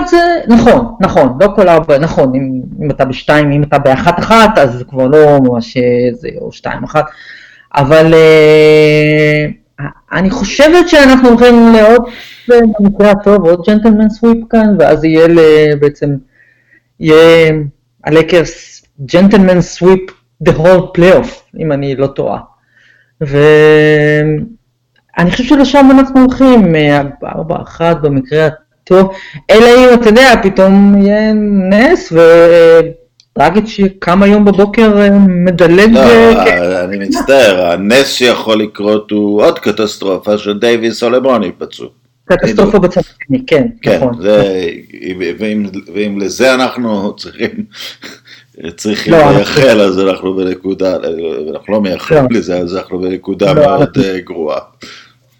זה, 0.07 0.17
נכון, 0.47 0.95
נכון, 1.01 1.37
לא 1.41 1.47
כל 1.55 1.69
4, 1.69 1.97
נכון, 1.97 2.35
אם 2.35 2.61
אם 2.81 2.91
אתה 2.91 3.05
בשתיים, 3.05 3.51
אם 3.51 3.63
אתה 3.63 3.79
באחת 3.79 4.19
אחת, 4.19 4.57
אז 4.57 4.73
זה 4.73 4.83
כבר 4.85 5.07
לא 5.07 5.39
ממש 5.39 5.77
זה, 6.13 6.29
או 6.41 6.51
שתיים 6.51 6.83
אחת, 6.83 7.05
אבל 7.75 8.13
uh, 8.13 9.83
אני 10.11 10.29
חושבת 10.29 10.89
שאנחנו 10.89 11.29
הולכים 11.29 11.73
לעוד, 11.73 12.01
במקרה 12.47 13.11
הטוב, 13.11 13.45
עוד 13.45 13.61
ג'נטלמן 13.67 14.09
סוויפ 14.09 14.37
כאן, 14.49 14.75
ואז 14.79 15.03
יהיה 15.03 15.27
בעצם, 15.79 16.09
יהיה 16.99 17.51
הלקרס 18.03 18.83
ג'נטלמן 19.13 19.61
סוויפ 19.61 20.01
the 20.45 20.51
whole 20.51 20.97
playoff, 20.97 21.59
אם 21.59 21.71
אני 21.71 21.95
לא 21.95 22.07
טועה. 22.07 22.39
ואני 23.21 24.41
חושב 25.31 25.43
שלשם 25.43 25.87
אנחנו 25.91 26.21
הולכים, 26.21 26.75
ארבע 27.23 27.55
אחת 27.61 28.01
במקרה 28.01 28.47
הטוב, 28.83 29.11
אלא 29.49 29.65
אם 29.65 29.93
אתה 29.93 30.09
יודע, 30.09 30.33
פתאום 30.43 31.01
יהיה 31.01 31.33
נס 31.69 32.13
ודרגיץ' 33.37 33.79
קם 33.99 34.23
היום 34.23 34.45
בבוקר 34.45 35.01
אה, 35.01 35.09
מדלג. 35.19 35.93
לא, 35.93 35.99
אה, 35.99 36.83
אני 36.83 36.97
מצטער, 36.97 37.71
הנס 37.71 38.13
שיכול 38.13 38.61
לקרות 38.61 39.11
הוא 39.11 39.43
עוד 39.43 39.59
קטסטרופה 39.59 40.37
של 40.37 40.59
דייוויס 40.59 41.03
או 41.03 41.09
לברוני 41.09 41.45
ייפצעו. 41.45 41.87
קטסטרופה 42.25 42.79
בצד 42.79 43.01
השני, 43.01 43.45
כן, 43.47 43.67
כן, 43.81 43.97
נכון. 43.97 44.13
ואם 45.93 46.19
לזה 46.19 46.53
אנחנו 46.53 47.15
צריכים 47.15 47.65
צריכים 48.75 49.13
לא, 49.13 49.31
לייחל, 49.31 49.81
אז 49.81 49.99
אנחנו 49.99 50.35
בנקודה, 50.35 50.95
אנחנו 51.51 51.73
לא 51.73 51.81
מייחלים 51.81 52.27
לא. 52.31 52.39
לזה, 52.39 52.57
אז 52.57 52.75
אנחנו 52.75 53.01
בנקודה 53.01 53.53
לא, 53.53 53.61
מאוד 53.61 53.81
אנחנו... 53.81 54.03
אה, 54.03 54.19
גרועה. 54.19 54.59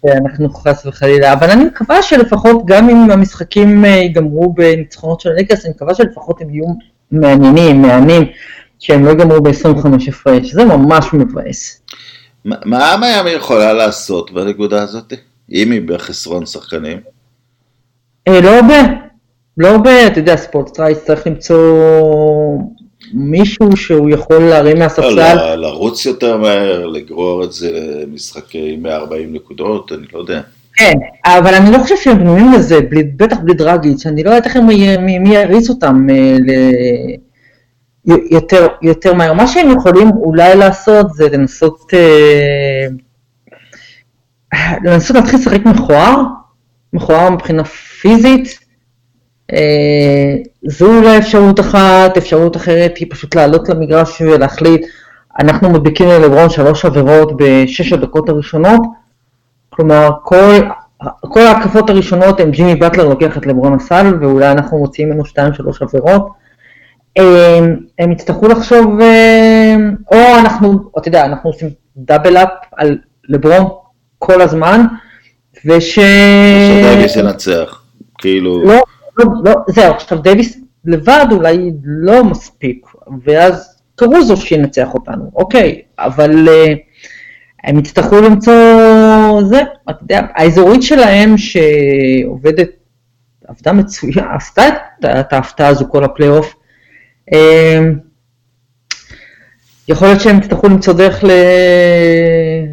אנחנו 0.08 0.50
חס 0.50 0.86
וחלילה, 0.86 1.32
אבל 1.32 1.50
אני 1.50 1.64
מקווה 1.64 2.02
שלפחות 2.02 2.66
גם 2.66 2.90
אם 2.90 3.10
המשחקים 3.10 3.84
אה, 3.84 3.90
ייגמרו 3.90 4.52
בניצחונות 4.52 5.20
של 5.20 5.30
הלקרס, 5.30 5.64
אני 5.64 5.74
מקווה 5.76 5.94
שלפחות 5.94 6.40
הם 6.40 6.50
יהיו 6.50 6.66
מעניינים, 7.12 7.82
מהנים, 7.82 8.22
שהם 8.78 9.04
לא 9.04 9.10
ייגמרו 9.10 9.40
ב-25 9.42 10.08
הפרש, 10.08 10.52
זה 10.52 10.64
ממש 10.64 11.06
מבאס. 11.12 11.82
מה 12.44 12.96
מיאמי 13.00 13.30
יכולה 13.30 13.72
לעשות 13.72 14.30
בנקודה 14.30 14.82
הזאת, 14.82 15.12
אם 15.52 15.70
היא 15.70 15.80
בחסרון 15.86 16.46
שחקנים? 16.46 16.98
אה, 18.28 18.40
לא 18.40 18.50
הרבה, 18.50 18.82
לא 19.58 19.68
הרבה, 19.68 20.06
אתה 20.06 20.20
יודע, 20.20 20.36
ספולסטרה 20.36 21.04
יצטרך 21.04 21.26
למצוא 21.26 21.78
מישהו 23.12 23.76
שהוא 23.76 24.10
יכול 24.10 24.38
להרים 24.38 24.78
מהספסל. 24.78 25.34
לא, 25.34 25.54
לרוץ 25.54 26.06
יותר 26.06 26.36
מהר, 26.36 26.86
לגרור 26.86 27.44
את 27.44 27.52
זה 27.52 27.70
למשחקי 28.02 28.76
140 28.76 29.32
נקודות, 29.32 29.92
אני 29.92 30.06
לא 30.12 30.18
יודע. 30.18 30.40
כן, 30.76 30.94
אבל 31.26 31.54
אני 31.54 31.70
לא 31.70 31.78
חושב 31.78 31.96
שהם 31.96 32.18
בנויים 32.18 32.52
לזה, 32.52 32.80
בלי, 32.80 33.02
בטח 33.02 33.36
בלי 33.38 33.54
דרגיץ', 33.54 34.06
אני 34.06 34.24
לא 34.24 34.30
יודעת 34.30 34.46
איך 34.46 34.56
הם, 34.56 34.66
מי, 34.66 35.18
מי 35.18 35.34
יריץ 35.34 35.70
אותם 35.70 36.06
אה, 36.10 36.36
ל... 36.40 36.50
יותר, 38.30 38.68
יותר 38.82 39.14
מהר. 39.14 39.32
מה 39.32 39.46
שהם 39.46 39.70
יכולים 39.70 40.10
אולי 40.10 40.56
לעשות 40.56 41.14
זה 41.14 41.28
לנסות, 41.28 41.94
אה, 41.94 42.86
לנסות 44.84 45.16
להתחיל 45.16 45.38
לשחק 45.38 45.66
מכוער, 45.66 46.22
מכוער 46.92 47.30
מבחינה 47.30 47.64
פיזית, 47.64 48.58
אה, 49.52 50.36
זו 50.64 50.98
אולי 50.98 51.18
אפשרות 51.18 51.60
אחת, 51.60 52.16
אפשרות 52.16 52.56
אחרת 52.56 52.96
היא 52.96 53.06
פשוט 53.10 53.34
לעלות 53.34 53.68
למגרש 53.68 54.20
ולהחליט, 54.20 54.86
אנחנו 55.40 55.70
מדביקים 55.70 56.08
ללברון 56.08 56.50
שלוש 56.50 56.84
עבירות 56.84 57.32
בשש 57.36 57.92
הדקות 57.92 58.28
הראשונות, 58.28 58.80
כלומר 59.70 60.10
כל, 60.22 60.54
כל 61.20 61.40
ההקפות 61.40 61.90
הראשונות 61.90 62.40
הם 62.40 62.50
ג'ימי 62.50 62.74
באטלר 62.74 63.08
לוקח 63.08 63.36
את 63.36 63.46
לברון 63.46 63.74
הסל 63.74 64.14
ואולי 64.20 64.50
אנחנו 64.50 64.78
מוציאים 64.78 65.10
ממנו 65.10 65.24
שתיים 65.24 65.54
שלוש 65.54 65.82
עבירות. 65.82 66.28
הם, 67.16 67.76
הם 67.98 68.12
יצטרכו 68.12 68.48
לחשוב, 68.48 69.00
אה, 69.00 69.76
או 70.12 70.38
אנחנו, 70.38 70.90
אתה 70.98 71.08
יודע, 71.08 71.24
אנחנו 71.24 71.50
עושים 71.50 71.68
דאבל 71.96 72.36
אפ 72.36 72.48
על 72.76 72.98
לברון 73.28 73.68
כל 74.18 74.40
הזמן, 74.40 74.84
וש... 75.66 75.98
ושדייוויס 75.98 77.16
ינצח, 77.16 77.82
כאילו... 78.18 78.64
לא, 78.64 78.82
לא, 79.44 79.54
זהו, 79.68 79.94
עכשיו 79.94 80.18
דייוויס 80.18 80.58
לבד 80.84 81.24
אולי 81.30 81.72
לא 81.84 82.24
מספיק, 82.24 82.86
ואז 83.24 83.78
קרוזו 83.96 84.36
שינצח 84.36 84.94
אותנו, 84.94 85.30
אוקיי, 85.34 85.82
אבל 85.98 86.48
אה, 86.48 86.78
הם 87.64 87.78
יצטרכו 87.78 88.20
למצוא 88.20 88.52
זה, 89.42 89.62
אתה 89.90 89.98
יודע, 90.02 90.20
האזורית 90.34 90.82
שלהם 90.82 91.34
שעובדת, 91.38 92.68
עבדה 93.48 93.72
מצוין, 93.72 94.24
עשתה 94.34 94.68
את, 94.68 95.04
את 95.04 95.32
ההפתעה 95.32 95.68
הזו 95.68 95.84
כל 95.88 96.04
הפלייאוף, 96.04 96.54
אה, 97.30 97.34
יכול 99.88 100.08
להיות 100.08 100.20
שהם 100.20 100.38
יצטרכו 100.38 100.68
למצוא 100.68 100.94
דרך, 100.94 101.24
ל... 101.24 101.30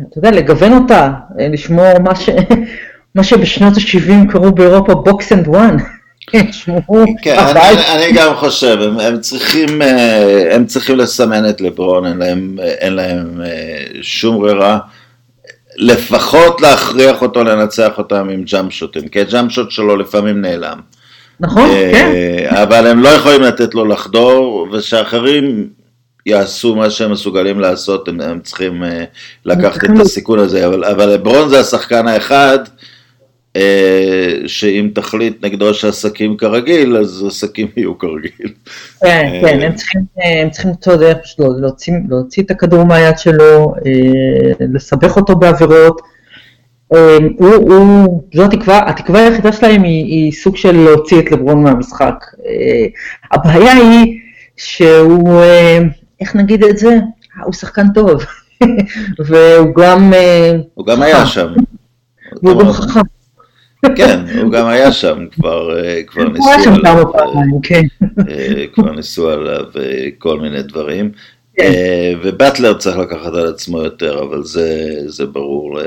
אתה 0.09 0.17
יודע, 0.17 0.31
לגוון 0.31 0.73
אותה, 0.73 1.11
לשמור 1.37 1.99
מה, 1.99 2.15
ש... 2.15 2.29
מה 3.15 3.23
שבשנות 3.23 3.73
ה-70 3.77 4.31
קראו 4.31 4.51
באירופה 4.51 4.95
box 4.95 5.31
and 5.31 5.47
one. 5.47 5.77
כן, 6.27 6.45
אני 7.95 8.11
גם 8.11 8.35
חושב, 8.35 8.77
הם 8.99 9.19
צריכים 9.19 9.81
אה, 9.81 10.55
הם 10.55 10.65
צריכים 10.65 10.97
לסמן 10.97 11.49
את 11.49 11.61
לברון, 11.61 12.05
אין 12.05 12.17
להם 12.17 12.55
אין 12.59 12.93
להם 12.93 13.41
אה, 13.45 13.85
שום 14.01 14.39
ברירה. 14.39 14.79
לפחות 15.75 16.61
להכריח 16.61 17.21
אותו 17.21 17.43
לנצח 17.43 17.97
אותם 17.97 18.29
עם 18.29 18.43
jump 18.43 18.73
shot 18.73 18.93
ים, 18.93 19.07
כי 19.07 19.21
ה 19.21 19.27
jump 19.27 19.51
shot 19.51 19.71
שלו 19.71 19.97
לפעמים 19.97 20.41
נעלם. 20.41 20.79
נכון, 21.39 21.69
אה, 21.69 21.91
כן. 21.93 22.55
אבל 22.55 22.87
הם 22.87 23.03
לא 23.03 23.09
יכולים 23.09 23.41
לתת 23.41 23.75
לו 23.75 23.85
לחדור, 23.85 24.67
ושאחרים 24.71 25.69
יעשו 26.25 26.75
מה 26.75 26.89
שהם 26.89 27.11
מסוגלים 27.11 27.59
לעשות, 27.59 28.07
הם, 28.07 28.21
הם 28.21 28.39
צריכים 28.39 28.83
לקחת 29.45 29.83
את 29.83 29.99
הסיכון 30.01 30.39
הזה, 30.39 30.67
אבל, 30.67 30.85
אבל 30.85 31.09
לברון 31.09 31.49
זה 31.49 31.59
השחקן 31.59 32.07
האחד 32.07 32.59
שאם 34.47 34.89
תחליט 34.95 35.45
נגדו 35.45 35.73
שעסקים 35.73 36.37
כרגיל, 36.37 36.97
אז 36.97 37.25
עסקים 37.27 37.67
יהיו 37.77 37.97
כרגיל. 37.97 38.53
כן, 39.01 39.31
אה, 39.33 39.41
כן, 39.41 39.61
הם 39.61 39.75
צריכים, 39.75 40.01
אה, 40.21 40.41
הם 40.41 40.49
צריכים 40.49 40.71
למצוא 40.71 40.95
דרך 40.95 41.17
להוציא, 41.39 41.93
להוציא 42.09 42.43
את 42.43 42.51
הכדור 42.51 42.83
מהיד 42.83 43.17
שלו, 43.17 43.73
לסבך 44.59 45.17
אותו 45.17 45.35
בעבירות. 45.35 46.01
הוא, 46.87 47.53
הוא, 47.55 48.23
זו 48.33 48.45
התקווה, 48.45 48.89
התקווה 48.89 49.19
היחידה 49.19 49.51
שלהם 49.51 49.83
היא, 49.83 50.05
היא 50.05 50.31
סוג 50.31 50.57
של 50.57 50.71
להוציא 50.71 51.19
את 51.19 51.31
לברון 51.31 51.63
מהמשחק. 51.63 52.25
הבעיה 53.31 53.73
היא 53.73 54.19
שהוא, 54.57 55.41
איך 56.21 56.35
נגיד 56.35 56.63
את 56.63 56.77
זה? 56.77 56.99
הוא 57.43 57.53
שחקן 57.53 57.85
טוב, 57.93 58.23
והוא 59.27 59.75
גם... 59.75 60.13
הוא 60.73 60.85
גם 60.85 61.01
היה 61.01 61.25
שם. 61.25 61.47
והוא 62.43 62.59
גם 62.59 62.71
חכם. 62.71 62.99
כן, 63.95 64.19
הוא 64.41 64.51
גם 64.51 64.67
היה 64.67 64.91
שם, 64.91 65.25
כבר, 65.31 65.79
אה, 65.79 66.03
כבר 66.03 66.29
ניסו 66.29 66.49
עליו, 66.75 67.03
כן. 67.63 67.81
אה, 68.29 68.65
כבר 68.73 68.91
ניסו 68.91 69.29
עליו 69.29 69.65
אה, 69.79 70.07
כל 70.17 70.39
מיני 70.39 70.61
דברים. 70.61 71.11
כן. 71.57 71.71
ובטלר 72.23 72.77
צריך 72.77 72.97
לקחת 72.97 73.33
על 73.33 73.47
עצמו 73.47 73.81
יותר, 73.81 74.23
אבל 74.23 74.43
זה, 74.43 74.95
זה 75.05 75.25
ברור, 75.25 75.79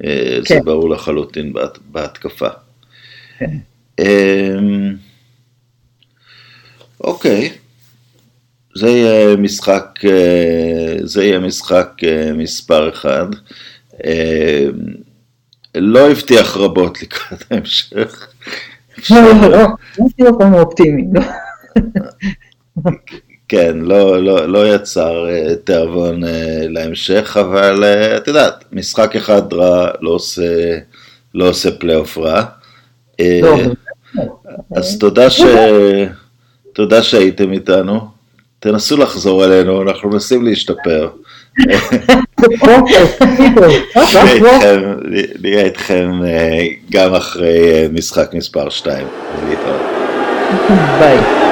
זה 0.00 0.40
כן. 0.44 0.60
ברור 0.64 0.90
לחלוטין 0.90 1.52
בהתקפה. 1.92 2.48
כן. 3.38 3.56
אמ, 3.98 4.94
אוקיי, 7.00 7.52
זה 8.74 8.88
יהיה 8.88 9.36
משחק, 9.36 10.00
זה 11.02 11.24
יהיה 11.24 11.38
משחק 11.38 11.90
מספר 12.34 12.88
אחד. 12.88 13.26
לא 15.80 16.10
הבטיח 16.10 16.56
רבות 16.56 17.02
לקראת 17.02 17.44
ההמשך. 17.50 18.28
לא, 19.10 19.20
לא, 19.20 19.50
לא, 19.50 19.66
לא 20.18 20.30
כמה 20.38 20.60
אופטימיים. 20.60 21.12
כן, 23.48 23.78
לא, 23.78 24.22
לא, 24.22 24.48
לא 24.48 24.74
יצר 24.74 25.28
אה, 25.28 25.54
תיאבון 25.64 26.24
אה, 26.24 26.60
להמשך, 26.68 27.36
אבל 27.40 27.84
אה, 27.84 28.16
את 28.16 28.28
יודעת, 28.28 28.64
משחק 28.72 29.16
אחד 29.16 29.52
רע 29.52 29.90
לא 30.00 30.10
עושה, 30.10 30.78
לא 31.34 31.48
עושה 31.48 31.70
פלייאוף 31.70 32.18
רע. 32.18 32.44
אז 34.76 34.98
תודה, 34.98 35.30
ש... 35.30 35.40
תודה 36.72 37.02
שהייתם 37.02 37.52
איתנו. 37.52 38.00
תנסו 38.60 38.96
לחזור 38.96 39.44
אלינו, 39.44 39.82
אנחנו 39.82 40.10
מנסים 40.10 40.44
להשתפר. 40.44 41.08
נהיה 45.42 45.64
איתכם 45.64 46.10
גם 46.90 47.14
אחרי 47.14 47.88
משחק 47.92 48.34
מספר 48.34 48.68
2. 48.68 49.06
ביי. 50.98 51.47